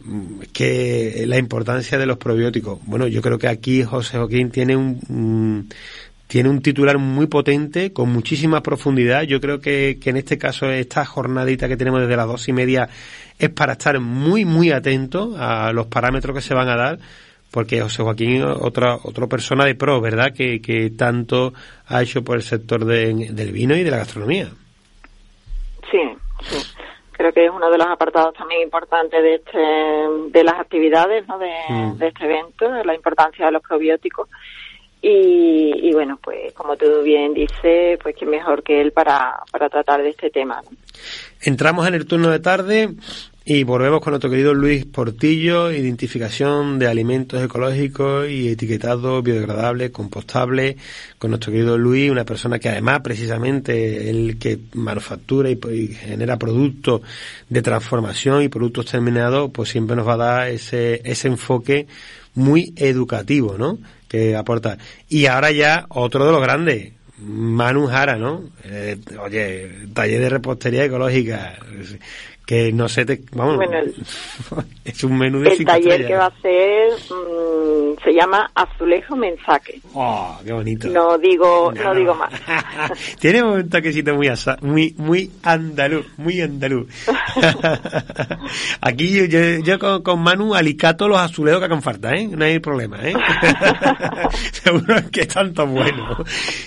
mm, 0.00 0.40
que 0.52 1.24
la 1.26 1.38
importancia 1.38 1.96
de 1.98 2.06
los 2.06 2.18
probióticos. 2.18 2.80
Bueno, 2.84 3.06
yo 3.06 3.22
creo 3.22 3.38
que 3.38 3.48
aquí 3.48 3.82
José 3.84 4.18
Joaquín 4.18 4.50
tiene 4.50 4.76
un, 4.76 5.68
tiene 6.26 6.48
un 6.48 6.60
titular 6.60 6.98
muy 6.98 7.26
potente, 7.26 7.92
con 7.92 8.12
muchísima 8.12 8.60
profundidad. 8.60 9.22
Yo 9.22 9.40
creo 9.40 9.60
que, 9.60 9.98
que 10.02 10.10
en 10.10 10.16
este 10.16 10.38
caso, 10.38 10.70
esta 10.70 11.04
jornadita 11.04 11.68
que 11.68 11.76
tenemos 11.76 12.00
desde 12.00 12.16
las 12.16 12.26
dos 12.26 12.48
y 12.48 12.52
media 12.52 12.88
es 13.38 13.50
para 13.50 13.72
estar 13.72 14.00
muy, 14.00 14.44
muy 14.44 14.72
atento 14.72 15.34
a 15.38 15.72
los 15.72 15.86
parámetros 15.86 16.34
que 16.34 16.42
se 16.42 16.54
van 16.54 16.68
a 16.68 16.76
dar, 16.76 16.98
porque 17.52 17.80
José 17.80 18.02
Joaquín 18.02 18.42
otra, 18.42 18.96
otra 19.02 19.26
persona 19.28 19.64
de 19.64 19.74
pro, 19.74 20.00
¿verdad?, 20.00 20.32
que, 20.34 20.60
que 20.60 20.90
tanto 20.90 21.52
ha 21.86 22.02
hecho 22.02 22.24
por 22.24 22.36
el 22.36 22.42
sector 22.42 22.84
del 22.84 23.52
vino 23.52 23.76
y 23.76 23.84
de 23.84 23.90
la 23.90 23.98
gastronomía. 23.98 24.48
Sí, 25.90 26.00
sí. 26.42 26.58
Creo 27.12 27.32
que 27.32 27.46
es 27.46 27.50
uno 27.50 27.70
de 27.70 27.78
los 27.78 27.86
apartados 27.86 28.34
también 28.34 28.62
importantes 28.62 29.22
de, 29.22 29.36
este, 29.36 29.58
de 29.58 30.44
las 30.44 30.60
actividades 30.60 31.26
¿no? 31.28 31.38
de, 31.38 31.50
mm. 31.68 31.96
de 31.96 32.08
este 32.08 32.24
evento, 32.24 32.68
la 32.84 32.94
importancia 32.94 33.46
de 33.46 33.52
los 33.52 33.62
probióticos 33.62 34.28
y, 35.08 35.92
bueno, 35.92 36.18
pues 36.22 36.52
como 36.52 36.76
tú 36.76 37.02
bien 37.02 37.32
dices, 37.32 37.98
pues 38.02 38.16
que 38.16 38.26
mejor 38.26 38.62
que 38.62 38.80
él 38.80 38.92
para, 38.92 39.36
para 39.52 39.68
tratar 39.68 40.02
de 40.02 40.10
este 40.10 40.30
tema. 40.30 40.60
Entramos 41.40 41.86
en 41.86 41.94
el 41.94 42.06
turno 42.06 42.30
de 42.30 42.40
tarde 42.40 42.90
y 43.48 43.62
volvemos 43.62 44.00
con 44.00 44.10
nuestro 44.10 44.28
querido 44.28 44.52
Luis 44.54 44.86
Portillo, 44.86 45.70
identificación 45.70 46.80
de 46.80 46.88
alimentos 46.88 47.40
ecológicos 47.40 48.28
y 48.28 48.48
etiquetado 48.48 49.22
biodegradable, 49.22 49.92
compostable, 49.92 50.76
con 51.16 51.30
nuestro 51.30 51.52
querido 51.52 51.78
Luis, 51.78 52.10
una 52.10 52.24
persona 52.24 52.58
que 52.58 52.70
además 52.70 53.02
precisamente 53.04 54.10
el 54.10 54.36
que 54.40 54.58
manufactura 54.74 55.48
y, 55.48 55.58
genera 55.94 56.36
productos 56.36 57.02
de 57.48 57.62
transformación 57.62 58.42
y 58.42 58.48
productos 58.48 58.86
terminados, 58.86 59.48
pues 59.52 59.68
siempre 59.68 59.94
nos 59.94 60.08
va 60.08 60.14
a 60.14 60.16
dar 60.16 60.48
ese, 60.48 61.00
ese 61.04 61.28
enfoque 61.28 61.86
muy 62.34 62.74
educativo, 62.74 63.56
¿no? 63.56 63.78
que 64.08 64.34
aporta. 64.34 64.76
Y 65.08 65.26
ahora 65.26 65.52
ya 65.52 65.86
otro 65.90 66.26
de 66.26 66.32
los 66.32 66.42
grandes, 66.42 66.94
Manu 67.18 67.86
Jara, 67.86 68.16
¿no? 68.16 68.42
Eh, 68.64 68.98
oye, 69.22 69.86
taller 69.94 70.20
de 70.20 70.28
repostería 70.30 70.84
ecológica, 70.84 71.56
que 72.46 72.72
no 72.72 72.88
sé, 72.88 73.04
te, 73.04 73.20
vamos, 73.32 73.58
es 74.84 75.04
un 75.04 75.18
menú 75.18 75.40
de 75.40 75.50
El 75.50 75.64
taller 75.64 76.06
que 76.06 76.14
va 76.14 76.26
a 76.26 76.40
ser 76.40 76.92
mm, 76.92 78.04
se 78.04 78.12
llama 78.12 78.48
Azulejo 78.54 79.16
Mensaje. 79.16 79.80
Oh, 79.94 80.38
qué 80.44 80.52
bonito. 80.52 80.88
No 80.88 81.18
digo, 81.18 81.72
no, 81.72 81.94
digo 81.94 82.14
más. 82.14 82.30
Tiene 83.20 83.42
un 83.42 83.68
toquecito 83.68 84.14
muy 84.14 84.30
muy 84.62 84.94
muy 84.96 85.30
andaluz, 85.42 86.06
muy 86.18 86.40
andaluz. 86.40 86.86
Aquí 88.80 89.26
yo, 89.28 89.38
yo, 89.64 89.78
con, 89.80 90.04
con, 90.04 90.20
Manu 90.20 90.54
alicato 90.54 91.08
los 91.08 91.18
azulejos 91.18 91.58
que 91.58 91.64
hagan 91.64 91.82
falta, 91.82 92.12
¿eh? 92.12 92.28
No 92.28 92.44
hay 92.44 92.60
problema, 92.60 92.98
¿eh? 93.02 93.14
Seguro 94.52 94.96
que 95.10 95.22
están 95.22 95.52
tan 95.52 95.74
buenos. 95.74 96.22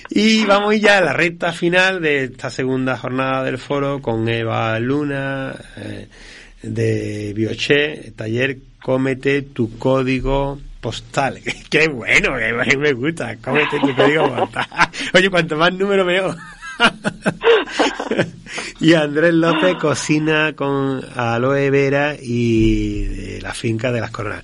Y 0.09 0.43
vamos 0.45 0.77
ya 0.79 0.97
a 0.97 1.01
la 1.01 1.13
recta 1.13 1.53
final 1.53 2.01
de 2.01 2.25
esta 2.25 2.49
segunda 2.49 2.97
jornada 2.97 3.43
del 3.43 3.57
foro 3.57 4.01
con 4.01 4.27
Eva 4.27 4.77
Luna, 4.79 5.55
eh, 5.77 6.07
de 6.61 7.33
Bioche, 7.33 8.11
taller 8.15 8.57
Cómete 8.81 9.41
tu 9.41 9.77
código 9.77 10.57
postal. 10.79 11.39
Qué 11.69 11.89
bueno, 11.89 12.29
que 12.37 12.77
me 12.77 12.93
gusta, 12.93 13.35
cómete 13.37 13.79
tu 13.79 13.93
código 13.93 14.35
postal. 14.35 14.67
Oye, 15.13 15.29
cuanto 15.29 15.57
más 15.57 15.73
número 15.73 16.05
veo, 16.05 16.35
y 18.79 18.93
Andrés 18.93 19.33
López 19.33 19.75
cocina 19.75 20.53
con 20.55 21.01
aloe 21.15 21.69
vera 21.69 22.15
y 22.19 23.03
de 23.03 23.41
la 23.41 23.53
finca 23.53 23.91
de 23.91 24.01
las 24.01 24.11
coronas. 24.11 24.43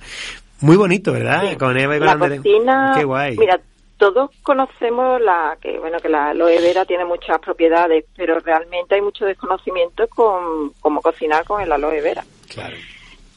Muy 0.60 0.76
bonito, 0.76 1.12
¿verdad? 1.12 1.56
Con 1.58 1.78
Eva 1.78 1.96
y 1.96 1.98
con 1.98 2.06
la 2.06 2.12
Andrés. 2.12 2.40
Cocina, 2.40 2.94
Qué 2.96 3.04
guay. 3.04 3.36
Mira, 3.36 3.60
todos 3.96 4.30
conocemos 4.42 5.20
la 5.20 5.56
que 5.60 5.78
bueno 5.78 5.98
que 6.00 6.08
la 6.08 6.30
aloe 6.30 6.60
vera 6.60 6.84
tiene 6.84 7.04
muchas 7.04 7.38
propiedades, 7.38 8.04
pero 8.16 8.38
realmente 8.40 8.94
hay 8.94 9.00
mucho 9.00 9.24
desconocimiento 9.24 10.06
con 10.08 10.72
cómo 10.80 11.00
cocinar 11.00 11.44
con 11.44 11.60
el 11.60 11.72
aloe 11.72 12.00
vera. 12.00 12.24
Claro. 12.52 12.76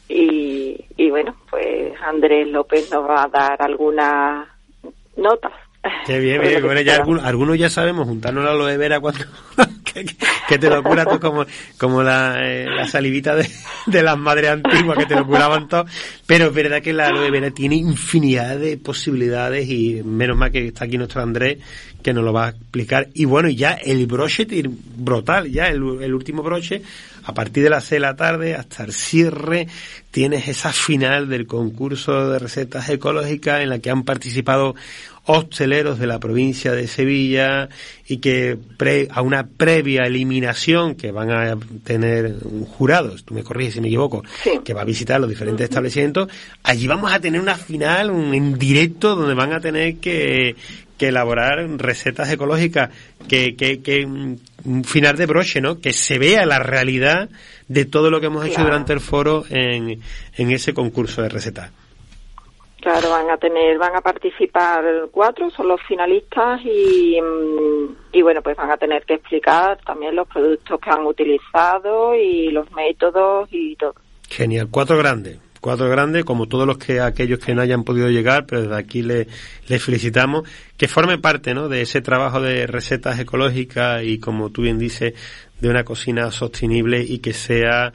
Y, 0.08 0.84
y 0.96 1.10
bueno, 1.10 1.36
pues 1.48 1.94
Andrés 2.02 2.48
López 2.48 2.90
nos 2.90 3.08
va 3.08 3.22
a 3.22 3.28
dar 3.28 3.62
algunas 3.62 4.48
notas. 5.16 5.52
Qué 6.06 6.18
bien, 6.18 6.40
bien. 6.40 6.56
que 6.56 6.60
Bueno, 6.60 6.80
ya 6.82 6.96
algunos, 6.96 7.24
algunos 7.24 7.58
ya 7.58 7.70
sabemos 7.70 8.06
juntarnos 8.06 8.44
la 8.44 8.50
aloe 8.50 8.76
vera 8.76 9.00
cuando 9.00 9.24
que, 9.84 10.04
que 10.48 10.58
te 10.58 10.68
lo 10.68 10.82
cura 10.82 11.06
tú 11.06 11.18
como, 11.18 11.46
como 11.78 12.02
la, 12.02 12.36
eh, 12.38 12.66
la 12.66 12.86
salivita 12.86 13.34
de, 13.34 13.48
de 13.86 14.02
las 14.02 14.18
madres 14.18 14.50
antiguas 14.50 14.98
que 14.98 15.06
te 15.06 15.14
lo 15.14 15.26
curaban 15.26 15.68
todo. 15.68 15.86
Pero 16.26 16.46
es 16.46 16.54
verdad 16.54 16.82
que 16.82 16.92
la 16.92 17.08
aloe 17.08 17.30
vera 17.30 17.50
tiene 17.50 17.76
infinidad 17.76 18.58
de 18.58 18.76
posibilidades 18.76 19.68
y 19.70 20.02
menos 20.04 20.36
mal 20.36 20.50
que 20.50 20.66
está 20.66 20.84
aquí 20.84 20.98
nuestro 20.98 21.22
Andrés 21.22 21.58
que 22.02 22.12
nos 22.12 22.24
lo 22.24 22.32
va 22.32 22.46
a 22.46 22.50
explicar. 22.50 23.08
Y 23.14 23.24
bueno, 23.24 23.48
y 23.48 23.56
ya 23.56 23.72
el 23.72 24.06
broche 24.06 24.46
brutal, 24.96 25.50
ya 25.50 25.68
el, 25.68 25.82
el 26.02 26.14
último 26.14 26.42
broche, 26.42 26.82
a 27.24 27.34
partir 27.34 27.62
de 27.62 27.70
las 27.70 27.84
6 27.84 27.90
de 27.90 28.00
la 28.00 28.16
tarde 28.16 28.54
hasta 28.54 28.84
el 28.84 28.92
cierre, 28.92 29.68
tienes 30.10 30.48
esa 30.48 30.72
final 30.72 31.28
del 31.28 31.46
concurso 31.46 32.30
de 32.30 32.38
recetas 32.38 32.88
ecológicas 32.88 33.60
en 33.60 33.68
la 33.68 33.78
que 33.78 33.90
han 33.90 34.04
participado 34.04 34.74
hosteleros 35.24 35.98
de 35.98 36.06
la 36.06 36.18
provincia 36.18 36.72
de 36.72 36.86
Sevilla 36.88 37.68
y 38.08 38.18
que 38.18 38.56
pre- 38.76 39.08
a 39.10 39.22
una 39.22 39.46
previa 39.46 40.02
eliminación 40.04 40.94
que 40.94 41.12
van 41.12 41.30
a 41.30 41.56
tener 41.84 42.34
un 42.42 42.64
jurado, 42.64 43.14
tú 43.24 43.34
me 43.34 43.42
corriges 43.44 43.74
si 43.74 43.80
me 43.80 43.88
equivoco, 43.88 44.22
Sí. 44.42 44.60
que 44.64 44.74
va 44.74 44.82
a 44.82 44.84
visitar 44.84 45.20
los 45.20 45.28
diferentes 45.30 45.64
establecimientos, 45.64 46.28
allí 46.62 46.86
vamos 46.86 47.12
a 47.12 47.20
tener 47.20 47.40
una 47.40 47.56
final 47.56 48.10
un- 48.10 48.34
en 48.34 48.58
directo 48.58 49.14
donde 49.14 49.34
van 49.34 49.52
a 49.52 49.60
tener 49.60 49.96
que, 49.96 50.56
que 50.98 51.08
elaborar 51.08 51.66
recetas 51.78 52.30
ecológicas, 52.30 52.90
que, 53.28 53.54
que, 53.56 53.80
que 53.80 54.06
mm, 54.06 54.36
un 54.64 54.84
final 54.84 55.16
de 55.16 55.26
broche, 55.26 55.60
¿no? 55.60 55.80
Que 55.80 55.92
se 55.92 56.18
vea 56.18 56.44
la 56.44 56.58
realidad 56.58 57.28
de 57.68 57.84
todo 57.84 58.10
lo 58.10 58.20
que 58.20 58.26
hemos 58.26 58.44
hecho 58.44 58.56
Claro. 58.56 58.70
durante 58.70 58.92
el 58.92 59.00
foro 59.00 59.44
en, 59.48 60.00
en 60.36 60.50
ese 60.50 60.74
concurso 60.74 61.22
de 61.22 61.28
recetas. 61.28 61.70
Claro, 62.80 63.10
van 63.10 63.28
a 63.28 63.36
tener, 63.36 63.76
van 63.78 63.94
a 63.94 64.00
participar 64.00 64.82
cuatro, 65.10 65.50
son 65.50 65.68
los 65.68 65.80
finalistas 65.82 66.60
y, 66.64 67.20
mm, 67.20 67.96
y 68.12 68.22
bueno, 68.22 68.40
pues 68.40 68.56
van 68.56 68.70
a 68.70 68.78
tener 68.78 69.04
que 69.04 69.14
explicar 69.14 69.78
también 69.84 70.16
los 70.16 70.26
productos 70.26 70.80
que 70.80 70.90
han 70.90 71.04
utilizado 71.04 72.14
y 72.14 72.50
los 72.50 72.70
métodos 72.72 73.48
y 73.52 73.76
todo. 73.76 73.94
Genial, 74.30 74.68
cuatro 74.70 74.96
grandes, 74.96 75.38
cuatro 75.60 75.90
grandes, 75.90 76.24
como 76.24 76.46
todos 76.46 76.66
los 76.66 76.78
que 76.78 77.00
aquellos 77.00 77.38
que 77.38 77.54
no 77.54 77.60
hayan 77.60 77.84
podido 77.84 78.08
llegar, 78.08 78.46
pero 78.46 78.62
desde 78.62 78.76
aquí 78.76 79.02
les 79.02 79.26
les 79.68 79.84
felicitamos, 79.84 80.48
que 80.78 80.88
formen 80.88 81.20
parte 81.20 81.52
¿no? 81.52 81.68
de 81.68 81.82
ese 81.82 82.00
trabajo 82.00 82.40
de 82.40 82.66
recetas 82.66 83.18
ecológicas 83.18 84.02
y 84.04 84.18
como 84.18 84.48
tú 84.50 84.62
bien 84.62 84.78
dices, 84.78 85.12
de 85.60 85.68
una 85.68 85.84
cocina 85.84 86.30
sostenible 86.30 87.02
y 87.02 87.18
que 87.18 87.34
sea 87.34 87.92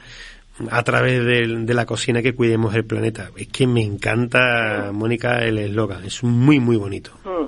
a 0.70 0.82
través 0.82 1.24
del- 1.24 1.66
de, 1.66 1.74
la 1.74 1.86
cocina 1.86 2.22
que 2.22 2.34
cuidemos 2.34 2.74
el 2.74 2.84
planeta. 2.84 3.30
Es 3.36 3.48
que 3.48 3.66
me 3.66 3.82
encanta, 3.82 4.90
Mónica, 4.92 5.44
el 5.44 5.58
eslogan, 5.58 6.04
es 6.04 6.22
muy, 6.24 6.60
muy 6.60 6.76
bonito. 6.76 7.10
Mm. 7.24 7.46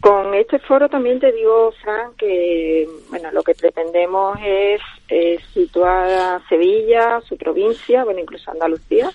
Con 0.00 0.34
este 0.34 0.58
foro 0.60 0.88
también 0.88 1.20
te 1.20 1.30
digo, 1.30 1.72
Fran, 1.82 2.12
que 2.16 2.88
bueno, 3.10 3.30
lo 3.32 3.42
que 3.42 3.54
pretendemos 3.54 4.38
es 4.42 4.80
situar 5.52 6.08
a 6.08 6.42
Sevilla, 6.48 7.20
su 7.28 7.36
provincia, 7.36 8.04
bueno, 8.04 8.20
incluso 8.20 8.50
Andalucía, 8.50 9.10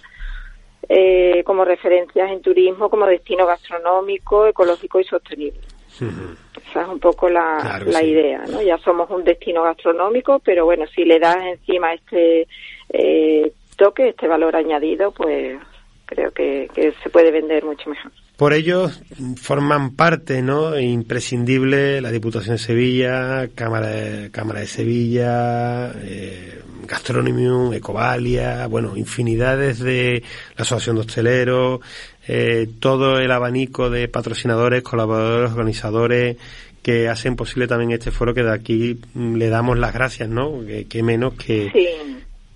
eh, 0.87 1.41
como 1.43 1.65
referencias 1.65 2.29
en 2.31 2.41
turismo, 2.43 2.89
como 2.91 3.07
destino 3.07 3.47
gastronómico, 3.47 4.45
ecológico 4.45 4.99
y 4.99 5.05
sostenible. 5.05 5.59
Esa 6.01 6.81
es 6.81 6.87
un 6.87 6.99
poco 6.99 7.29
la, 7.29 7.57
Claro, 7.61 7.85
la 7.85 7.99
sí. 7.99 8.07
idea, 8.07 8.43
¿no? 8.49 8.61
Ya 8.61 8.77
somos 8.79 9.09
un 9.09 9.23
destino 9.23 9.63
gastronómico, 9.63 10.39
pero 10.39 10.65
bueno, 10.65 10.85
si 10.87 11.05
le 11.05 11.19
das 11.19 11.37
encima 11.37 11.93
este 11.93 12.47
eh, 12.89 13.51
toque, 13.77 14.09
este 14.09 14.27
valor 14.27 14.55
añadido, 14.55 15.11
pues 15.11 15.57
creo 16.05 16.31
que, 16.31 16.69
que 16.73 16.93
se 17.03 17.09
puede 17.09 17.31
vender 17.31 17.63
mucho 17.63 17.89
mejor. 17.89 18.11
Por 18.37 18.53
ello 18.53 18.91
forman 19.37 19.95
parte, 19.95 20.41
¿no? 20.41 20.77
Imprescindible 20.79 22.01
la 22.01 22.11
Diputación 22.11 22.55
de 22.57 22.61
Sevilla, 22.61 23.47
Cámara 23.55 23.87
de, 23.87 24.31
Cámara 24.31 24.59
de 24.59 24.67
Sevilla, 24.67 25.91
eh, 26.03 26.61
Gastronomium, 26.85 27.73
Ecovalia, 27.73 28.67
bueno, 28.67 28.97
infinidades 28.97 29.79
de 29.79 30.21
la 30.57 30.63
Asociación 30.63 30.97
de 30.97 31.01
Hosteleros, 31.01 31.79
eh, 32.27 32.67
todo 32.79 33.19
el 33.19 33.31
abanico 33.31 33.89
de 33.89 34.07
patrocinadores, 34.09 34.83
colaboradores, 34.83 35.51
organizadores 35.51 36.37
que 36.83 37.07
hacen 37.09 37.35
posible 37.35 37.67
también 37.67 37.91
este 37.91 38.11
foro 38.11 38.33
que 38.33 38.43
de 38.43 38.53
aquí 38.53 38.99
mm, 39.13 39.35
le 39.35 39.49
damos 39.49 39.79
las 39.79 39.93
gracias, 39.93 40.27
¿no? 40.29 40.59
Que, 40.65 40.85
que 40.85 41.01
menos 41.03 41.33
que 41.35 41.71
Sí. 41.73 41.87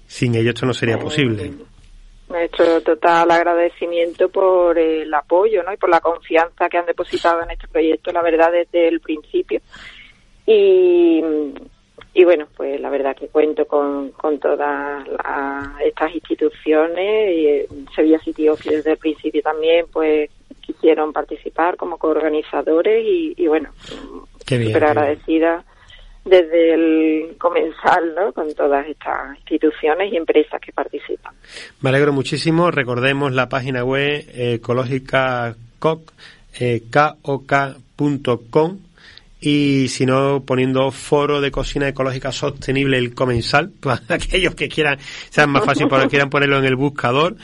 sin 0.08 0.36
ello 0.36 0.50
esto 0.50 0.66
no 0.66 0.74
sería 0.74 1.00
posible. 1.00 1.54
Nuestro 2.30 2.82
total 2.82 3.32
agradecimiento 3.32 4.30
por 4.30 4.78
el 4.78 5.12
apoyo 5.14 5.64
¿no? 5.64 5.74
y 5.74 5.78
por 5.78 5.90
la 5.90 6.00
confianza 6.00 6.70
que 6.70 6.78
han 6.78 6.86
depositado 6.86 7.42
en 7.42 7.52
este 7.52 7.68
proyecto, 7.68 8.12
la 8.12 8.22
verdad, 8.22 8.52
desde 8.52 8.88
el 8.88 9.00
principio. 9.02 9.60
Y, 10.46 11.24
y 12.14 12.24
bueno, 12.24 12.48
pues 12.56 12.80
la 12.80 12.90
verdad 12.90 13.16
que 13.16 13.28
cuento 13.30 13.66
con, 13.66 14.12
con 14.12 14.40
todas 14.40 15.08
la- 15.08 15.76
estas 15.84 16.14
instituciones 16.14 17.36
y 17.36 17.48
eh, 17.48 17.68
Sevilla 17.96 18.20
City 18.20 18.48
Office 18.50 18.76
desde 18.78 18.92
el 18.92 18.98
principio 18.98 19.42
también, 19.42 19.86
pues 19.92 20.30
quisieron 20.62 21.12
participar 21.14 21.78
como 21.78 21.98
coorganizadores 21.98 23.04
y, 23.06 23.34
y 23.38 23.48
bueno, 23.48 23.70
súper 24.68 24.84
agradecida 24.86 25.64
desde 26.30 26.74
el 26.74 27.38
comensal, 27.38 28.14
¿no? 28.16 28.32
Con 28.32 28.54
todas 28.54 28.88
estas 28.88 29.38
instituciones 29.40 30.14
y 30.14 30.18
empresas 30.18 30.62
que 30.62 30.72
participan. 30.72 31.34
Me 31.82 31.90
alegro 31.90 32.14
muchísimo. 32.14 32.72
Recordemos 32.72 33.34
la 33.34 33.50
página 33.50 33.84
web 33.84 34.26
eh, 34.34 34.54
ecológica 34.56 35.56
coc, 35.80 36.12
eh, 36.60 36.84
kok.com 36.92 38.78
y 39.42 39.88
si 39.88 40.06
no 40.06 40.44
poniendo 40.46 40.92
foro 40.92 41.40
de 41.40 41.52
cocina 41.52 41.88
ecológica 41.88 42.32
sostenible 42.32 42.98
el 42.98 43.14
comensal 43.14 43.72
para 43.80 44.02
aquellos 44.10 44.56
que 44.56 44.68
quieran 44.68 45.00
sean 45.30 45.50
más 45.50 45.64
fácil 45.64 45.88
porque 45.88 46.08
quieran 46.10 46.30
ponerlo 46.30 46.58
en 46.58 46.66
el 46.66 46.76
buscador 46.76 47.38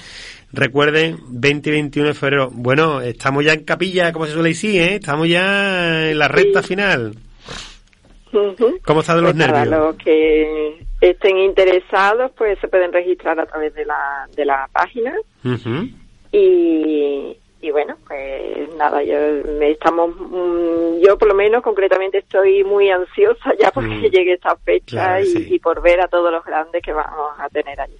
recuerden 0.51 1.17
20 1.27 1.69
y 1.69 1.71
21 1.71 2.07
de 2.09 2.13
febrero 2.13 2.49
bueno 2.51 3.01
estamos 3.01 3.45
ya 3.45 3.53
en 3.53 3.63
capilla 3.63 4.11
como 4.11 4.25
se 4.25 4.33
suele 4.33 4.49
decir 4.49 4.81
¿eh? 4.81 4.95
estamos 4.95 5.29
ya 5.29 6.09
en 6.09 6.19
la 6.19 6.27
recta 6.27 6.61
Sí. 6.61 6.69
final 6.69 7.15
Ujú. 8.35 8.79
¿cómo 8.85 8.99
están 9.01 9.21
los 9.21 9.33
Pues 9.33 9.45
para 9.47 9.65
nervios? 9.65 9.79
los 9.85 9.95
que 9.97 10.85
estén 11.01 11.37
interesados, 11.37 12.31
pues 12.37 12.59
se 12.59 12.67
pueden 12.67 12.91
registrar 12.93 13.39
a 13.39 13.45
través 13.45 13.73
de 13.73 13.85
la, 13.85 14.27
de 14.35 14.45
la 14.45 14.69
página. 14.73 15.13
Ujú. 15.43 15.87
Y, 16.31 17.37
y 17.61 17.71
bueno, 17.71 17.95
pues 18.07 18.73
nada, 18.77 19.01
yo 19.03 19.15
me 19.57 19.71
estamos, 19.71 20.15
mm, 20.15 21.01
yo 21.05 21.17
por 21.17 21.29
lo 21.29 21.33
menos 21.35 21.63
concretamente 21.63 22.19
estoy 22.19 22.63
muy 22.63 22.89
ansiosa 22.89 23.53
ya 23.59 23.71
porque 23.71 23.89
Mm. 23.89 24.01
llegue 24.03 24.33
esta 24.33 24.55
fecha 24.57 24.85
Claro, 24.87 25.23
y, 25.23 25.27
sí. 25.27 25.47
y 25.55 25.59
por 25.59 25.81
ver 25.81 26.01
a 26.01 26.07
todos 26.07 26.31
los 26.31 26.43
grandes 26.43 26.81
que 26.83 26.91
vamos 26.93 27.31
a 27.39 27.47
tener 27.49 27.79
allí. 27.79 27.95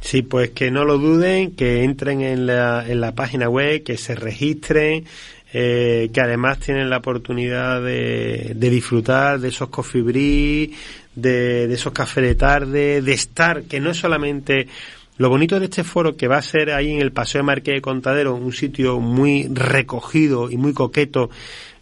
Sí, 0.00 0.22
pues 0.22 0.50
que 0.50 0.70
no 0.70 0.84
lo 0.84 0.98
duden, 0.98 1.56
que 1.56 1.82
entren 1.82 2.20
en 2.20 2.46
la, 2.46 2.84
en 2.86 3.00
la 3.00 3.12
página 3.14 3.48
web, 3.48 3.82
que 3.82 3.96
se 3.96 4.14
registren, 4.14 5.04
eh, 5.58 6.10
que 6.12 6.20
además 6.20 6.58
tienen 6.60 6.90
la 6.90 6.98
oportunidad 6.98 7.82
de, 7.82 8.52
de 8.54 8.68
disfrutar 8.68 9.40
de 9.40 9.48
esos 9.48 9.70
coffee 9.70 10.02
de, 11.14 11.66
de 11.66 11.72
esos 11.72 11.94
cafés 11.94 12.24
de 12.24 12.34
tarde, 12.34 13.00
de 13.00 13.12
estar, 13.14 13.62
que 13.62 13.80
no 13.80 13.90
es 13.90 13.96
solamente 13.96 14.68
lo 15.16 15.30
bonito 15.30 15.58
de 15.58 15.64
este 15.64 15.82
foro 15.82 16.14
que 16.14 16.28
va 16.28 16.36
a 16.36 16.42
ser 16.42 16.72
ahí 16.72 16.92
en 16.92 17.00
el 17.00 17.10
Paseo 17.10 17.38
de 17.38 17.44
Marqués 17.44 17.76
de 17.76 17.80
Contadero, 17.80 18.34
un 18.34 18.52
sitio 18.52 19.00
muy 19.00 19.48
recogido 19.50 20.50
y 20.50 20.58
muy 20.58 20.74
coqueto, 20.74 21.30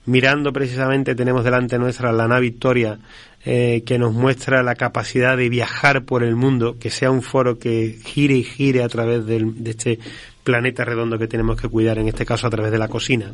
mirando 0.07 0.53
precisamente 0.53 1.17
tenemos 1.17 1.43
delante 1.43 1.77
nuestra 1.77 2.13
la 2.13 2.29
nave 2.29 2.43
Victoria, 2.43 3.01
eh, 3.45 3.83
que 3.85 3.99
nos 3.99 4.13
muestra 4.15 4.63
la 4.63 4.77
capacidad 4.77 5.37
de 5.37 5.49
viajar 5.49 6.05
por 6.05 6.23
el 6.23 6.37
mundo, 6.37 6.77
que 6.79 6.91
sea 6.91 7.11
un 7.11 7.23
foro 7.23 7.59
que 7.59 7.99
gire 8.05 8.37
y 8.37 8.45
gire 8.45 8.85
a 8.85 8.89
través 8.89 9.27
del- 9.27 9.65
de 9.65 9.71
este 9.73 9.99
planeta 10.45 10.85
redondo 10.85 11.19
que 11.19 11.27
tenemos 11.27 11.61
que 11.61 11.69
cuidar, 11.69 11.99
en 11.99 12.07
este 12.09 12.25
caso 12.25 12.47
a 12.47 12.51
través 12.51 12.71
de 12.71 12.79
la 12.79 12.89
cocina. 12.89 13.33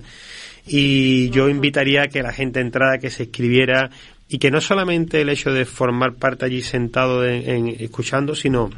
Y 0.66 1.30
yo 1.30 1.48
invitaría 1.48 2.02
a 2.02 2.08
que 2.08 2.22
la 2.22 2.32
gente 2.32 2.60
entrara, 2.60 2.98
que 2.98 3.10
se 3.10 3.24
escribiera 3.24 3.90
y 4.28 4.38
que 4.38 4.50
no 4.50 4.60
solamente 4.60 5.20
el 5.20 5.28
hecho 5.28 5.52
de 5.52 5.64
formar 5.64 6.14
parte 6.14 6.44
allí 6.44 6.62
sentado 6.62 7.26
en- 7.26 7.48
en- 7.50 7.76
escuchando, 7.80 8.34
sino 8.34 8.70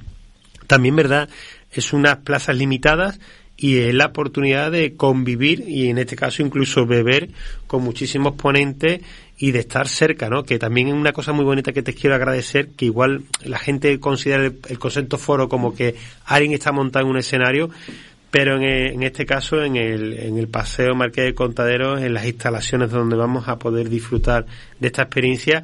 también, 0.67 0.97
¿verdad? 0.97 1.29
Es 1.71 1.93
unas 1.93 2.19
plazas 2.19 2.57
limitadas 2.57 3.21
y 3.57 3.79
es 3.79 3.95
la 3.95 4.07
oportunidad 4.07 4.71
de 4.73 4.95
convivir 4.97 5.65
y 5.69 5.89
en 5.89 5.99
este 5.99 6.17
caso 6.17 6.43
incluso 6.43 6.87
beber 6.87 7.29
con 7.67 7.83
muchísimos 7.83 8.35
ponentes 8.35 9.03
y 9.39 9.51
de 9.51 9.59
estar 9.59 9.89
cerca, 9.89 10.29
¿no? 10.31 10.45
Que 10.45 10.59
también 10.59 10.89
es 10.89 10.95
una 10.95 11.13
cosa 11.13 11.33
muy 11.33 11.45
bonita 11.45 11.73
que 11.73 11.83
te 11.83 11.95
quiero 11.95 12.15
agradecer, 12.17 12.69
que 12.77 12.87
igual 12.87 13.23
la 13.45 13.59
gente 13.59 13.99
considera 14.01 14.45
el, 14.47 14.79
concepto 14.79 15.19
foro 15.19 15.49
como 15.49 15.75
que 15.75 15.97
alguien 16.25 16.53
está 16.53 16.73
montado 16.73 17.05
en 17.05 17.11
un 17.11 17.19
escenario, 17.19 17.69
pero 18.33 18.57
en, 18.57 18.65
en, 18.65 19.03
este 19.03 19.27
caso 19.27 19.63
en 19.63 19.77
el, 19.77 20.19
en 20.19 20.39
el 20.39 20.49
Paseo 20.49 20.95
Marqués 20.95 21.27
de 21.27 21.35
Contaderos, 21.35 22.01
en 22.01 22.15
las 22.15 22.25
instalaciones 22.25 22.91
donde 22.91 23.15
vamos 23.15 23.47
a 23.47 23.59
poder 23.59 23.91
disfrutar 23.91 24.47
de 24.81 24.87
esta 24.87 25.03
experiencia, 25.03 25.63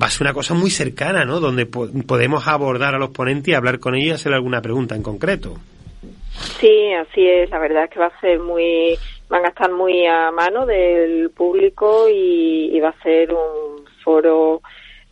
va 0.00 0.06
a 0.06 0.10
ser 0.10 0.26
una 0.26 0.32
cosa 0.32 0.54
muy 0.54 0.70
cercana, 0.70 1.24
¿no? 1.24 1.40
Donde 1.40 1.66
podemos 1.66 2.46
abordar 2.46 2.94
a 2.94 2.98
los 2.98 3.10
ponentes 3.10 3.48
y 3.48 3.54
hablar 3.54 3.80
con 3.80 3.96
ellos 3.96 4.08
y 4.08 4.12
hacerle 4.12 4.36
alguna 4.36 4.62
pregunta 4.62 4.94
en 4.94 5.02
concreto. 5.02 5.56
Sí, 6.60 6.92
así 6.92 7.26
es. 7.26 7.50
La 7.50 7.58
verdad 7.58 7.84
es 7.84 7.90
que 7.90 7.98
va 7.98 8.06
a 8.06 8.20
ser 8.20 8.38
muy, 8.38 8.96
van 9.28 9.44
a 9.44 9.48
estar 9.48 9.72
muy 9.72 10.06
a 10.06 10.30
mano 10.30 10.64
del 10.64 11.30
público 11.30 12.08
y, 12.08 12.78
va 12.78 12.90
a 12.90 13.02
ser 13.02 13.32
un 13.32 13.84
foro 14.04 14.60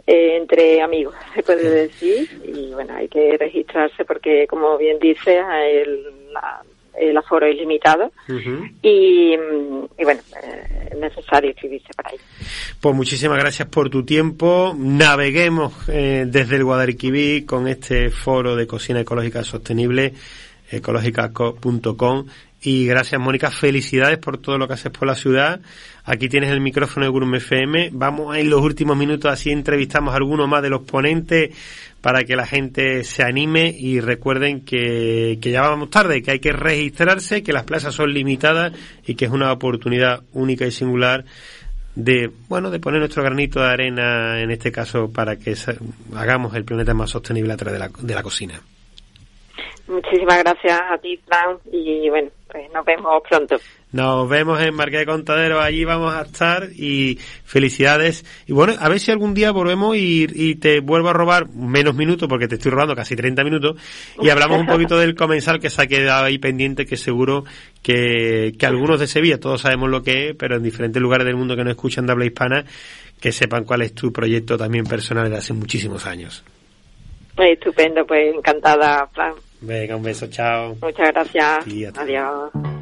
eh, 0.07 0.37
entre 0.37 0.81
amigos, 0.81 1.17
se 1.35 1.43
puede 1.43 1.69
decir. 1.69 2.29
Y 2.45 2.73
bueno, 2.73 2.95
hay 2.95 3.09
que 3.09 3.37
registrarse 3.37 4.05
porque, 4.05 4.47
como 4.47 4.77
bien 4.79 5.01
dice, 5.01 5.43
el, 5.65 6.07
el 6.99 7.17
aforo 7.17 7.47
es 7.47 7.57
limitado 7.57 8.13
y, 8.83 9.37
bueno, 9.37 10.21
eh, 10.43 10.89
es 10.93 10.99
necesario 10.99 11.51
inscribirse 11.51 11.89
para 11.97 12.11
ello. 12.11 12.23
Pues 12.81 12.95
muchísimas 12.95 13.39
gracias 13.39 13.69
por 13.69 13.91
tu 13.91 14.05
tiempo. 14.05 14.75
Naveguemos 14.77 15.73
eh, 15.89 16.25
desde 16.27 16.57
el 16.57 16.65
Guadalquivir 16.65 17.47
con 17.47 17.69
este 17.69 18.11
foro 18.11 18.57
de 18.57 18.67
cocina 18.67 19.01
ecológica 19.01 19.43
sostenible 19.45 20.15
ecológica.com 20.71 22.27
y 22.65 22.87
gracias 22.87 23.21
Mónica, 23.21 23.51
felicidades 23.51 24.17
por 24.19 24.39
todo 24.39 24.57
lo 24.57 24.67
que 24.67 24.73
haces 24.73 24.91
por 24.91 25.07
la 25.07 25.15
ciudad. 25.15 25.61
Aquí 26.05 26.31
tienes 26.31 26.51
el 26.51 26.63
micrófono 26.63 27.05
de 27.05 27.11
Gurum 27.11 27.35
FM. 27.35 27.91
Vamos 27.93 28.37
en 28.37 28.49
los 28.49 28.63
últimos 28.63 28.97
minutos 28.97 29.31
así 29.31 29.51
entrevistamos 29.51 30.15
a 30.15 30.17
algunos 30.17 30.49
más 30.49 30.63
de 30.63 30.71
los 30.71 30.83
ponentes 30.83 31.51
para 32.01 32.25
que 32.25 32.37
la 32.37 32.47
gente 32.47 33.05
se 33.05 33.23
anime 33.23 33.75
y 33.79 34.01
recuerden 34.01 34.63
que, 34.63 35.39
que 35.43 35.51
ya 35.51 35.61
vamos 35.61 35.91
tarde, 35.91 36.23
que 36.23 36.31
hay 36.31 36.39
que 36.39 36.53
registrarse, 36.53 37.43
que 37.43 37.53
las 37.53 37.65
plazas 37.65 37.95
son 37.95 38.15
limitadas 38.15 38.73
y 39.07 39.15
que 39.15 39.27
es 39.27 39.31
una 39.31 39.53
oportunidad 39.53 40.23
única 40.33 40.67
y 40.67 40.71
singular 40.71 41.27
de 41.95 42.31
bueno 42.49 42.71
de 42.71 42.81
poner 42.81 42.99
nuestro 42.99 43.23
granito 43.23 43.61
de 43.61 43.67
arena 43.67 44.41
en 44.41 44.51
este 44.51 44.73
caso 44.73 45.13
para 45.13 45.37
que 45.37 45.55
hagamos 46.17 46.55
el 46.55 46.65
planeta 46.65 46.95
más 46.95 47.11
sostenible 47.11 47.53
a 47.53 47.57
través 47.57 47.75
de 47.75 47.87
la, 47.87 47.91
de 48.01 48.15
la 48.15 48.23
cocina. 48.23 48.61
Muchísimas 49.87 50.39
gracias 50.39 50.81
a 50.91 50.97
ti, 50.97 51.21
Fran, 51.27 51.59
y 51.71 52.09
bueno, 52.09 52.31
pues 52.51 52.73
nos 52.73 52.85
vemos 52.87 53.23
pronto. 53.29 53.57
Nos 53.93 54.29
vemos 54.31 54.59
en 54.63 54.75
Marqués 54.75 55.01
de 55.01 55.07
Contadero, 55.07 55.61
allí 55.61 55.85
vamos 55.85 56.15
a 56.15 56.23
estar 56.23 56.69
y 56.75 57.19
felicidades. 57.45 58.25
Y 58.47 58.55
bueno, 58.55 58.73
a 58.81 58.89
ver 58.89 58.99
si 58.99 59.11
algún 59.11 59.35
día 59.35 59.53
volvemos 59.53 59.95
y, 59.97 60.55
te 60.55 60.81
vuelvo 60.81 61.11
a 61.11 61.13
robar 61.13 61.51
menos 61.51 61.95
minutos, 61.95 62.29
porque 62.31 62.49
te 62.49 62.55
estoy 62.55 62.71
robando 62.71 62.97
casi 62.97 63.15
30 63.15 63.45
minutos, 63.45 63.77
y 64.23 64.31
hablamos 64.31 64.59
un 64.59 64.67
poquito 64.67 64.97
del 64.99 65.15
comensal 65.15 65.61
que 65.61 65.69
se 65.69 65.83
ha 65.83 65.87
quedado 65.87 66.25
ahí 66.25 66.39
pendiente, 66.39 66.87
que 66.87 66.97
seguro 66.97 67.45
que, 67.83 68.55
que 68.59 68.67
algunos 68.67 69.01
de 69.01 69.07
Sevilla, 69.07 69.39
todos 69.39 69.61
sabemos 69.61 69.91
lo 69.91 70.03
que 70.03 70.31
es, 70.31 70.37
pero 70.37 70.57
en 70.57 70.63
diferentes 70.63 71.01
lugares 71.01 71.27
del 71.27 71.37
mundo 71.37 71.57
que 71.57 71.65
no 71.65 71.71
escuchan 71.71 72.07
de 72.07 72.13
habla 72.13 72.25
hispana, 72.25 72.65
que 73.21 73.33
sepan 73.33 73.65
cuál 73.65 73.83
es 73.83 73.95
tu 73.95 74.11
proyecto 74.13 74.57
también 74.57 74.87
personal 74.87 75.29
de 75.29 75.37
hace 75.37 75.53
muchísimos 75.53 76.07
años. 76.07 76.43
Estupendo, 77.37 78.07
pues 78.07 78.35
encantada, 78.35 79.09
Fran. 79.13 79.35
Venga, 79.61 79.97
un 79.97 80.03
beso, 80.03 80.27
chao. 80.29 80.77
Muchas 80.81 81.13
gracias. 81.13 81.67
Adiós. 81.97 82.75